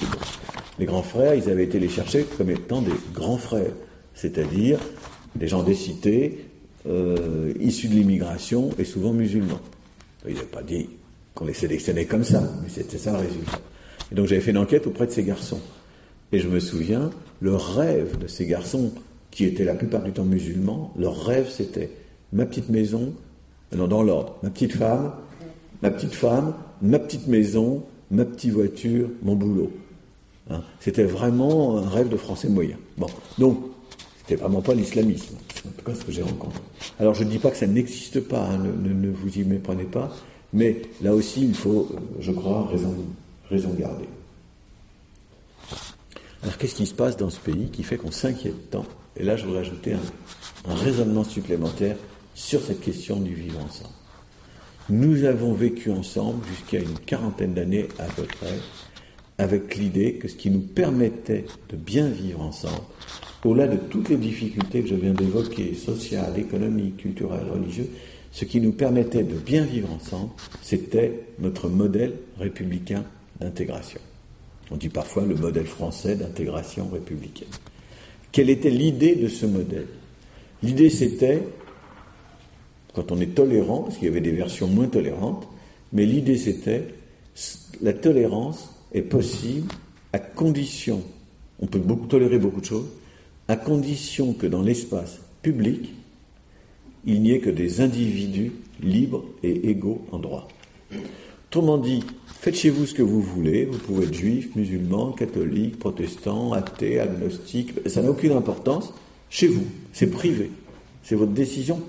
[0.79, 3.71] Les grands frères, ils avaient été les chercher comme étant des grands frères,
[4.15, 4.79] c'est-à-dire
[5.35, 5.75] des gens des
[6.87, 9.59] euh, issus de l'immigration et souvent musulmans.
[10.27, 10.89] Il n'a pas dit
[11.33, 13.59] qu'on les sélectionnait comme ça, mais c'était ça le résultat.
[14.11, 15.59] Et donc j'avais fait une enquête auprès de ces garçons.
[16.31, 17.09] Et je me souviens,
[17.39, 18.91] le rêve de ces garçons,
[19.31, 21.91] qui étaient la plupart du temps musulmans, leur rêve c'était
[22.33, 23.13] ma petite maison,
[23.75, 25.11] non dans l'ordre, ma petite femme,
[25.81, 29.71] ma petite femme, ma petite maison, ma petite voiture, mon boulot.
[30.49, 30.61] Hein.
[30.79, 32.77] c'était vraiment un rêve de français moyen.
[32.97, 33.07] Bon,
[33.37, 33.59] donc
[34.27, 36.59] c'était vraiment pas l'islamisme, en tout cas ce que j'ai rencontré.
[36.99, 40.13] Alors je ne dis pas que ça n'existe pas, hein, ne, vous y méprenez pas,
[40.51, 42.93] mais là aussi il faut, euh, je crois, raison,
[43.49, 44.05] raison garder.
[46.43, 48.85] Alors qu'est-ce qui se passe dans ce pays qui fait qu'on s'inquiète tant?
[49.15, 51.95] Et là, je voudrais ajouter un, raisonnement supplémentaire
[52.35, 53.93] sur cette question du vivre ensemble.
[54.89, 58.59] Nous avons vécu ensemble jusqu'à une quarantaine d'années à peu près,
[59.37, 62.83] avec l'idée que ce qui nous permettait de bien vivre ensemble,
[63.47, 67.87] au-delà de toutes les difficultés que je viens d'évoquer, sociales, économiques, culturelles, religieuses,
[68.31, 70.31] ce qui nous permettait de bien vivre ensemble,
[70.61, 73.03] c'était notre modèle républicain
[73.39, 74.01] d'intégration.
[74.69, 77.47] On dit parfois le modèle français d'intégration républicaine.
[78.31, 79.87] Quelle était l'idée de ce modèle?
[80.61, 81.41] L'idée c'était,
[82.93, 85.47] quand on est tolérant, parce qu'il y avait des versions moins tolérantes,
[85.93, 86.83] mais l'idée c'était,
[87.81, 89.71] la tolérance est possible
[90.11, 91.01] à condition,
[91.59, 92.87] on peut tolérer beaucoup de choses,
[93.47, 95.93] à condition que dans l'espace public,
[97.05, 100.47] il n'y ait que des individus libres et égaux en droit.
[101.49, 102.03] Autrement dit,
[102.39, 106.99] Faites chez vous ce que vous voulez, vous pouvez être juif, musulman, catholique, protestant, athée,
[106.99, 108.93] agnostique, ça n'a aucune importance.
[109.29, 110.51] Chez vous, c'est privé.
[111.03, 111.81] C'est votre décision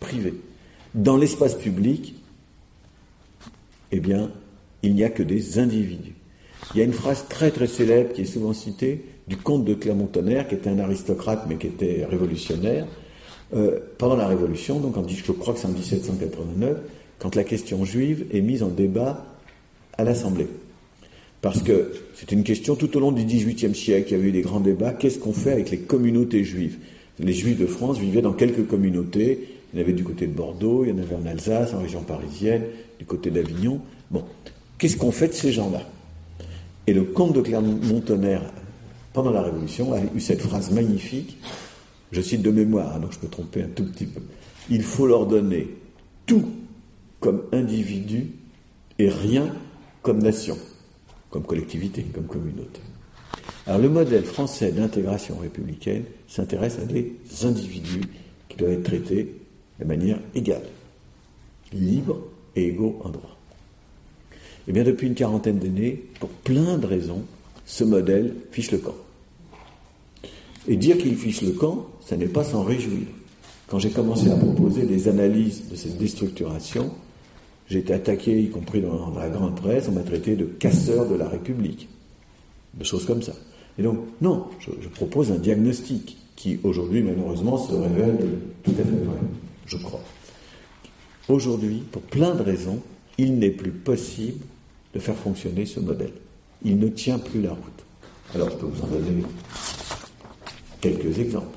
[0.00, 0.34] privée.
[0.94, 2.14] Dans l'espace public,
[3.92, 4.32] eh bien,
[4.82, 6.16] il n'y a que des individus.
[6.74, 9.74] Il y a une phrase très très célèbre qui est souvent citée du comte de
[9.74, 12.86] Clermont-Tonnerre, qui était un aristocrate mais qui était révolutionnaire.
[13.54, 16.78] Euh, pendant la Révolution, donc en, je crois que c'est en 1789,
[17.18, 19.24] quand la question juive est mise en débat
[19.96, 20.48] à l'Assemblée.
[21.42, 24.32] Parce que c'est une question tout au long du XVIIIe siècle, il y avait eu
[24.32, 26.78] des grands débats, qu'est-ce qu'on fait avec les communautés juives?
[27.20, 30.32] Les juifs de France vivaient dans quelques communautés, il y en avait du côté de
[30.32, 32.62] Bordeaux, il y en avait en Alsace, en région parisienne,
[32.98, 33.80] du côté d'Avignon.
[34.10, 34.24] Bon,
[34.78, 35.82] qu'est-ce qu'on fait de ces gens-là?
[36.88, 38.42] Et le comte de Clermont-Tonnerre,
[39.16, 41.38] pendant la Révolution, a eu cette phrase magnifique,
[42.12, 44.20] je cite de mémoire, hein, donc je peux tromper un tout petit peu,
[44.68, 45.70] il faut leur donner
[46.26, 46.44] tout
[47.18, 48.32] comme individu
[48.98, 49.54] et rien
[50.02, 50.58] comme nation,
[51.30, 52.82] comme collectivité, comme communauté.
[53.66, 58.02] Alors le modèle français d'intégration républicaine s'intéresse à des individus
[58.50, 59.34] qui doivent être traités
[59.80, 60.68] de manière égale,
[61.72, 62.20] libres
[62.54, 63.38] et égaux en droit.
[64.68, 67.24] Eh bien depuis une quarantaine d'années, pour plein de raisons,
[67.64, 68.94] ce modèle fiche le camp.
[70.68, 73.06] Et dire qu'il fiche le camp, ça n'est pas s'en réjouir.
[73.68, 76.92] Quand j'ai commencé à proposer des analyses de cette déstructuration,
[77.68, 81.16] j'ai été attaqué, y compris dans la grande presse, on m'a traité de casseur de
[81.16, 81.88] la République.
[82.74, 83.32] Des choses comme ça.
[83.78, 88.18] Et donc, non, je, propose un diagnostic qui, aujourd'hui, malheureusement, se révèle
[88.62, 89.18] tout à fait vrai,
[89.66, 90.02] je crois.
[91.28, 92.80] Aujourd'hui, pour plein de raisons,
[93.18, 94.44] il n'est plus possible
[94.94, 96.12] de faire fonctionner ce modèle.
[96.64, 97.84] Il ne tient plus la route.
[98.34, 99.22] Alors, je peux vous en donner
[100.80, 101.56] quelques exemples.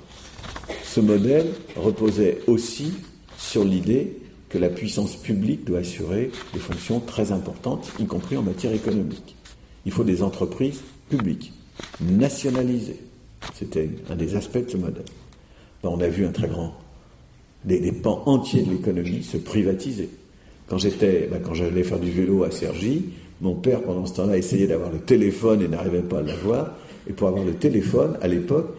[0.84, 2.94] Ce modèle reposait aussi
[3.38, 4.18] sur l'idée
[4.50, 9.36] que la puissance publique doit assurer des fonctions très importantes, y compris en matière économique.
[9.86, 11.54] Il faut des entreprises publiques,
[12.02, 13.00] nationalisées.
[13.54, 15.06] C'était un des aspects de ce modèle.
[15.84, 16.74] On a vu un très grand,
[17.64, 20.10] des, pans entiers de l'économie se privatiser.
[20.68, 23.06] Quand j'étais, ben, quand j'allais faire du vélo à Cergy,
[23.42, 26.76] mon père, pendant ce temps-là, essayait d'avoir le téléphone et n'arrivait pas à l'avoir.
[27.10, 28.76] Et pour avoir le téléphone, à l'époque,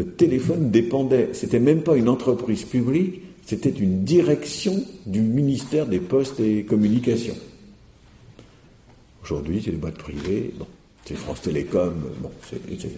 [0.00, 5.98] le téléphone dépendait, c'était même pas une entreprise publique, C'était une direction du ministère des
[5.98, 7.36] Postes et Communications.
[9.22, 10.54] Aujourd'hui, c'est des boîtes privées,
[11.04, 11.94] c'est France Télécom,
[12.70, 12.90] etc.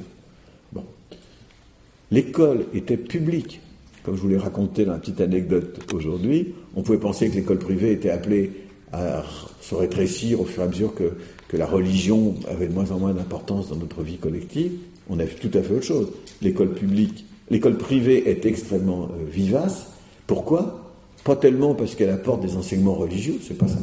[2.11, 3.61] L'école était publique.
[4.05, 7.59] Comme je vous l'ai raconté dans la petite anecdote aujourd'hui, on pouvait penser que l'école
[7.59, 8.53] privée était appelée
[8.92, 9.24] à
[9.61, 11.14] se rétrécir au fur et à mesure que,
[11.53, 14.72] que la religion avait de moins en moins d'importance dans notre vie collective.
[15.11, 16.09] On a vu tout à fait autre chose.
[16.40, 19.88] L'école publique, l'école privée est extrêmement euh, vivace.
[20.26, 20.94] Pourquoi?
[21.24, 23.78] Pas tellement parce qu'elle apporte des enseignements religieux, c'est pas ça,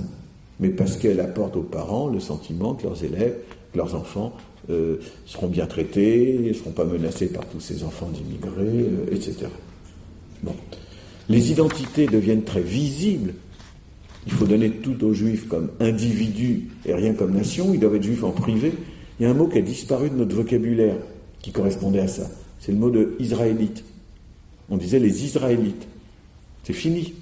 [0.59, 3.35] mais parce qu'elle apporte aux parents le sentiment que leurs élèves,
[3.71, 4.33] que leurs enfants
[4.71, 4.97] euh,
[5.27, 9.45] seront bien traités, ne seront pas menacés par tous ces enfants d'immigrés, euh, etc.
[10.41, 10.55] Bon.
[11.29, 13.35] Les identités deviennent très visibles.
[14.25, 17.73] Il faut donner tout aux juifs comme individus et rien comme nation.
[17.73, 18.73] Ils doivent être juifs en privé.
[19.19, 20.95] Il y a un mot qui a disparu de notre vocabulaire
[21.41, 22.29] qui correspondait à ça.
[22.59, 23.83] C'est le mot de israélite.
[24.69, 25.87] On disait les Israélites.
[26.63, 27.13] C'est fini.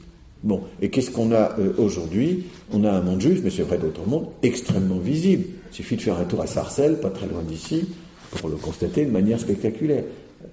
[0.43, 2.43] Bon, et qu'est-ce qu'on a euh, aujourd'hui?
[2.71, 5.45] On a un monde juif, mais c'est vrai d'autres mondes, extrêmement visible.
[5.71, 7.87] Il suffit de faire un tour à Sarcelles, pas très loin d'ici,
[8.31, 10.03] pour le constater de manière spectaculaire.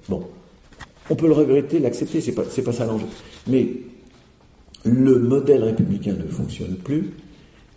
[0.08, 0.24] Bon,
[1.10, 3.06] on peut le regretter, l'accepter, c'est pas, pas ça l'enjeu.
[3.46, 3.66] Mais
[4.84, 7.12] le modèle républicain ne fonctionne plus,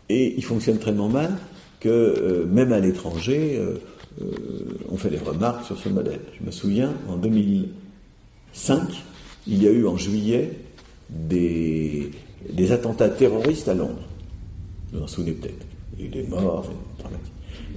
[0.09, 1.35] et il fonctionne tellement mal
[1.79, 3.77] que euh, même à l'étranger, euh,
[4.89, 6.21] on fait des remarques sur ce modèle.
[6.39, 8.81] Je me souviens, en 2005,
[9.47, 10.51] il y a eu en juillet
[11.09, 12.11] des,
[12.71, 14.01] attentats terroristes à Londres.
[14.91, 15.65] Vous en souvenez peut-être.
[15.97, 16.69] Il y a eu des morts,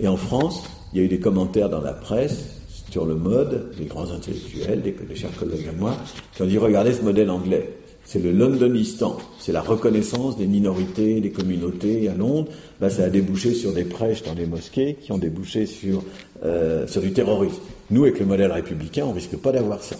[0.01, 2.57] Et en France, il y a eu des commentaires dans la presse
[2.91, 5.97] sur le mode, des grands intellectuels, des, chers collègues à moi,
[6.35, 7.77] qui ont dit regardez ce modèle anglais.
[8.13, 12.49] C'est le Londonistan, c'est la reconnaissance des minorités, des communautés à Londres.
[12.81, 16.03] Ça a débouché sur des prêches dans les mosquées qui ont débouché sur,
[16.45, 17.61] euh, sur du terrorisme.
[17.93, 19.95] Nous, avec le modèle républicain, on risque pas d'avoir ça.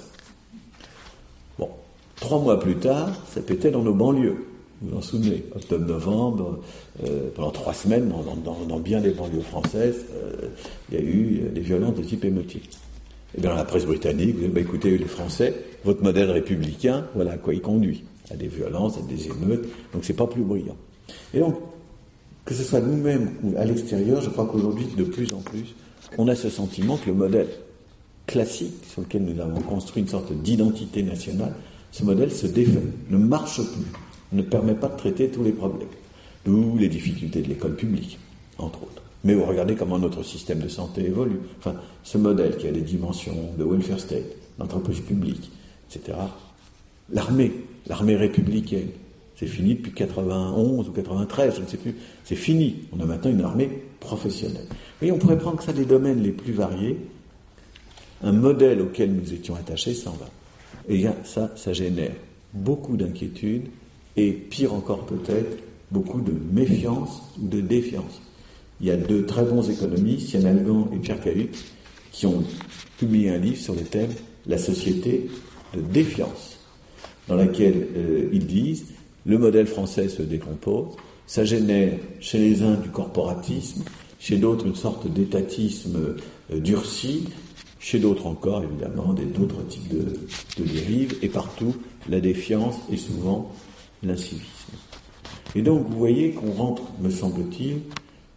[2.17, 4.45] Trois mois plus tard, ça pétait dans nos banlieues.
[4.83, 6.59] Vous vous en souvenez, octobre-novembre,
[7.07, 8.13] euh, pendant trois semaines,
[8.45, 10.49] dans, bien des banlieues françaises, euh,
[10.91, 12.63] il y a eu des violences de type émotif.
[12.65, 15.55] Et eh bien, dans la presse britannique, vous dites, bah, écoutez, les Français,
[15.85, 18.05] votre modèle républicain, voilà à quoi il conduit.
[18.31, 20.77] À des violences, à des émeutes, donc c'est pas plus brillant.
[21.35, 21.57] Et donc,
[22.45, 25.75] que ce soit nous-mêmes ou à l'extérieur, je crois qu'aujourd'hui, de plus en plus,
[26.17, 27.49] on a ce sentiment que le modèle
[28.27, 31.55] classique, sur lequel nous avons construit une sorte d'identité nationale,
[31.91, 33.93] ce modèle se défait, ne marche plus,
[34.33, 35.89] ne permet pas de traiter tous les problèmes.
[36.45, 38.19] D'où les difficultés de l'école publique,
[38.59, 39.03] entre autres.
[39.25, 41.41] Mais regardez comment notre système de santé évolue.
[41.59, 45.51] Enfin, ce modèle qui a des dimensions de welfare state, d'entreprise publique,
[47.13, 47.53] L'armée,
[47.87, 48.91] l'armée républicaine,
[49.37, 51.95] c'est fini depuis 91 ou 93, je ne sais plus.
[52.25, 52.77] C'est fini.
[52.93, 54.67] On a maintenant une armée professionnelle.
[55.01, 56.99] Et on pourrait prendre ça des domaines les plus variés.
[58.23, 60.29] Un modèle auquel nous étions attachés s'en va.
[60.91, 62.13] Et ça, ça génère
[62.53, 63.69] beaucoup d'inquiétude
[64.17, 65.57] et pire encore peut-être,
[65.91, 68.21] beaucoup de méfiance ou de défiance.
[68.83, 71.51] Il y a deux très bons économistes, Yann Algan et Pierre Cahut,
[72.13, 72.45] qui ont
[72.99, 74.11] publié un livre sur le thème
[74.47, 75.31] La société
[75.75, 76.59] de défiance,
[77.29, 78.87] dans laquelle euh, ils disent
[79.27, 80.97] le modèle français se décompose,
[81.27, 83.85] ça génère chez les uns du corporatisme,
[84.19, 86.17] chez d'autres une sorte d'étatisme
[86.53, 87.29] euh, durci,
[87.79, 90.19] chez d'autres encore, évidemment, d'autres types de,
[90.63, 91.75] de dérives, et partout,
[92.09, 93.51] la défiance et souvent
[94.03, 94.45] l'incivisme.
[95.55, 97.81] Et donc, vous voyez qu'on rentre, me semble-t-il,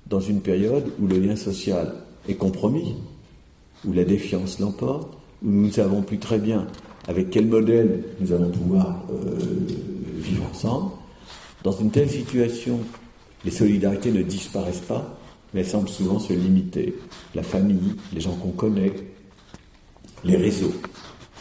[0.07, 1.93] dans une période où le lien social
[2.27, 2.95] est compromis,
[3.85, 5.13] où la défiance l'emporte,
[5.43, 6.67] où nous ne savons plus très bien
[7.07, 9.37] avec quel modèle nous allons pouvoir euh,
[10.17, 10.91] vivre ensemble.
[11.63, 12.79] Dans une telle situation,
[13.45, 15.17] les solidarités ne disparaissent pas,
[15.53, 16.95] mais elles semblent souvent se limiter.
[17.35, 18.93] La famille, les gens qu'on connaît,
[20.23, 20.73] les réseaux,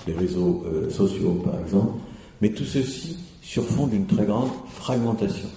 [0.07, 1.99] les réseaux euh, sociaux par exemple,
[2.41, 5.49] mais tout ceci sur fond d'une très grande fragmentation.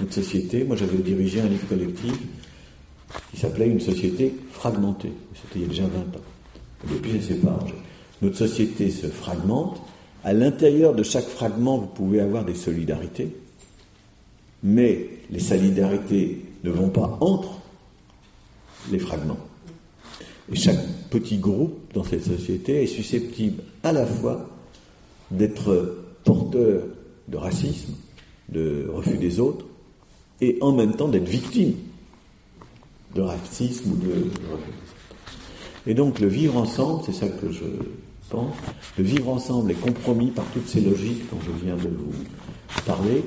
[0.00, 2.14] Notre société, moi j'avais dirigé un livre collectif
[3.30, 6.90] qui s'appelait Une société fragmentée, c'était il y a déjà 20 ans.
[6.90, 7.58] depuis, je sais pas.
[8.22, 9.82] Notre société se fragmente.
[10.24, 13.34] À l'intérieur de chaque fragment, vous pouvez avoir des solidarités,
[14.62, 17.58] mais les solidarités ne vont pas entre
[18.92, 19.40] les fragments.
[20.52, 20.78] Et chaque
[21.10, 24.48] petit groupe dans cette société est susceptible à la fois
[25.32, 26.84] d'être porteur
[27.26, 27.94] de racisme,
[28.48, 29.66] de refus des autres,
[30.40, 31.74] et en même temps d'être victime
[33.16, 34.62] de racisme ou de refus des autres.
[35.88, 37.64] Et donc le vivre ensemble, c'est ça que je
[38.98, 42.12] le vivre ensemble est compromis par toutes ces logiques dont je viens de vous
[42.86, 43.24] parler.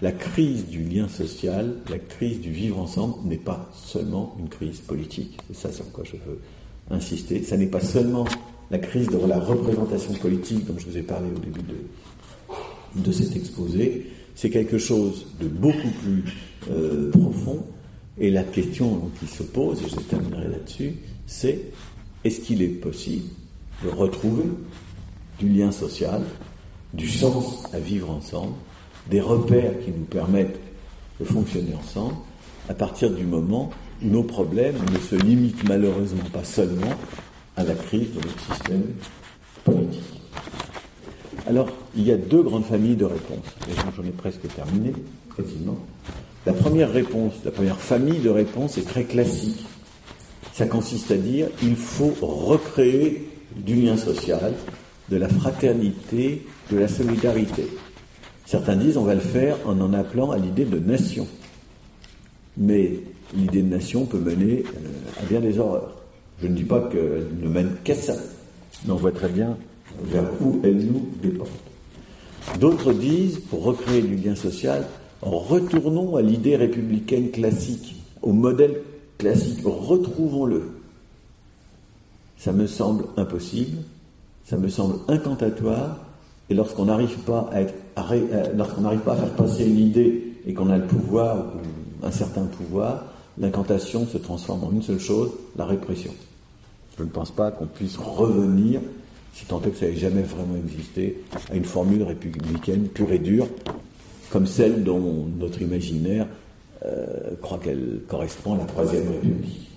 [0.00, 4.80] La crise du lien social, la crise du vivre ensemble n'est pas seulement une crise
[4.80, 5.38] politique.
[5.48, 6.40] C'est ça sur quoi je veux
[6.90, 7.42] insister.
[7.44, 8.26] Ça n'est pas seulement
[8.70, 13.12] la crise de la représentation politique dont je vous ai parlé au début de, de
[13.12, 16.24] cet exposé, c'est quelque chose de beaucoup plus
[16.70, 17.64] euh, profond.
[18.18, 20.94] Et la question qui se pose, et je terminerai là-dessus,
[21.26, 21.60] c'est
[22.24, 23.28] est-ce qu'il est possible
[23.84, 24.44] de retrouver
[25.38, 26.22] du lien social,
[26.94, 28.54] du sens à vivre ensemble,
[29.10, 30.60] des repères qui nous permettent
[31.20, 32.14] de fonctionner ensemble,
[32.68, 33.70] à partir du moment
[34.02, 36.94] où nos problèmes ne se limitent malheureusement pas seulement
[37.56, 38.82] à la crise de notre système
[39.64, 40.20] politique.
[41.46, 43.44] Alors, il y a deux grandes familles de réponses.
[43.96, 44.92] J'en ai presque terminé,
[45.36, 45.78] quasiment.
[46.46, 49.64] La première réponse, la première famille de réponses est très classique.
[50.52, 54.52] Ça consiste à dire il faut recréer du lien social,
[55.10, 57.66] de la fraternité, de la solidarité.
[58.46, 61.26] Certains disent on va le faire en en appelant à l'idée de nation.
[62.56, 62.98] Mais
[63.34, 65.96] l'idée de nation peut mener euh, à bien des horreurs.
[66.42, 68.14] Je ne dis pas qu'elle ne mène qu'à ça,
[68.84, 69.56] mais on voit très bien
[70.04, 71.50] vers où elle nous déporte.
[72.58, 74.84] D'autres disent, pour recréer du lien social,
[75.22, 78.80] retournons à l'idée républicaine classique, au modèle
[79.18, 80.62] classique, retrouvons-le.
[82.42, 83.78] Ça me semble impossible,
[84.44, 86.00] ça me semble incantatoire,
[86.50, 87.60] et lorsqu'on n'arrive pas à,
[88.14, 92.46] euh, pas à faire passer une idée et qu'on a le pouvoir, ou un certain
[92.46, 93.04] pouvoir,
[93.38, 96.10] l'incantation se transforme en une seule chose, la répression.
[96.98, 98.80] Je ne pense pas qu'on puisse revenir
[99.34, 103.20] si tant est que ça n'ait jamais vraiment existé, à une formule républicaine pure et
[103.20, 103.46] dure,
[104.32, 106.26] comme celle dont notre imaginaire
[106.84, 109.71] euh, croit qu'elle correspond à la Troisième République.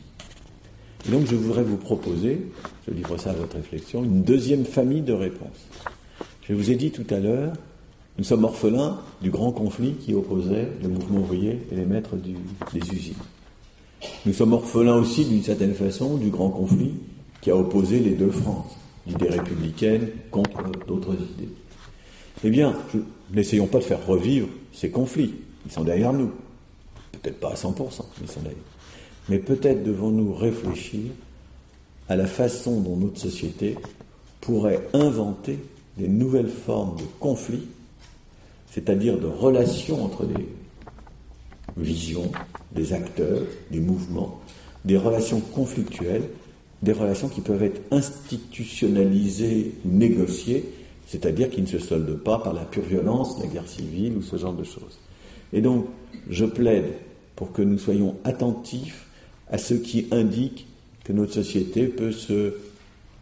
[1.10, 2.48] Donc je voudrais vous proposer,
[2.88, 5.68] je livre ça à votre réflexion, une deuxième famille de réponses.
[6.48, 7.54] Je vous ai dit tout à l'heure,
[8.18, 12.94] nous sommes orphelins du grand conflit qui opposait le mouvement ouvrier et les maîtres des
[12.94, 13.14] usines.
[14.26, 16.94] Nous sommes orphelins aussi, d'une certaine façon, du grand conflit
[17.42, 18.76] qui a opposé les deux France
[19.08, 21.50] l'idée républicaine contre d'autres idées.
[22.44, 22.76] Eh bien,
[23.32, 25.36] n'essayons pas de faire revivre ces conflits.
[25.66, 26.32] Ils sont derrière nous.
[27.12, 28.60] Peut-être pas à 100%, mais ils sont derrière.
[29.30, 31.12] Mais peut-être devons-nous réfléchir
[32.08, 33.76] à la façon dont notre société
[34.42, 35.60] pourrait inventer
[35.98, 37.68] des nouvelles formes de conflits,
[38.70, 40.46] c'est-à-dire de relations entre des
[41.78, 42.32] visions,
[42.74, 44.40] des acteurs, des mouvements,
[44.84, 46.30] des relations conflictuelles
[46.86, 50.66] des relations qui peuvent être institutionnalisées ou négociées,
[51.08, 54.38] c'est-à-dire qui ne se soldent pas par la pure violence, la guerre civile ou ce
[54.38, 55.00] genre de choses.
[55.52, 55.86] Et donc,
[56.30, 56.94] je plaide
[57.36, 59.05] pour que nous soyons attentifs
[59.50, 60.68] à ce qui indique
[61.04, 62.56] que notre société peut se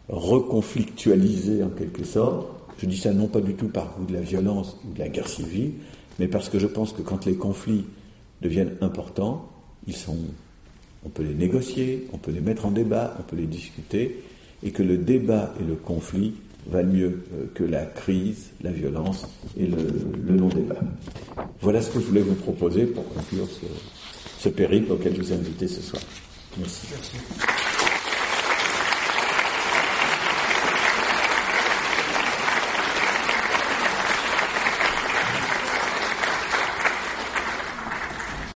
[0.08, 2.46] reconflictualiser en quelque sorte.
[2.78, 5.08] Je dis ça non pas du tout par goût de la violence ou de la
[5.08, 5.72] guerre civile,
[6.18, 7.84] mais parce que je pense que quand les conflits
[8.42, 9.48] deviennent importants,
[9.86, 10.16] ils sont
[11.04, 14.22] on peut les négocier, on peut les mettre en débat, on peut les discuter,
[14.62, 16.34] et que le débat et le conflit
[16.66, 20.80] valent mieux euh, que la crise, la violence et le, non-débat.
[21.60, 23.66] Voilà ce que je voulais vous proposer pour conclure ce,
[24.44, 26.02] ce périple auquel je vous ai invité ce soir.
[26.58, 26.86] Merci.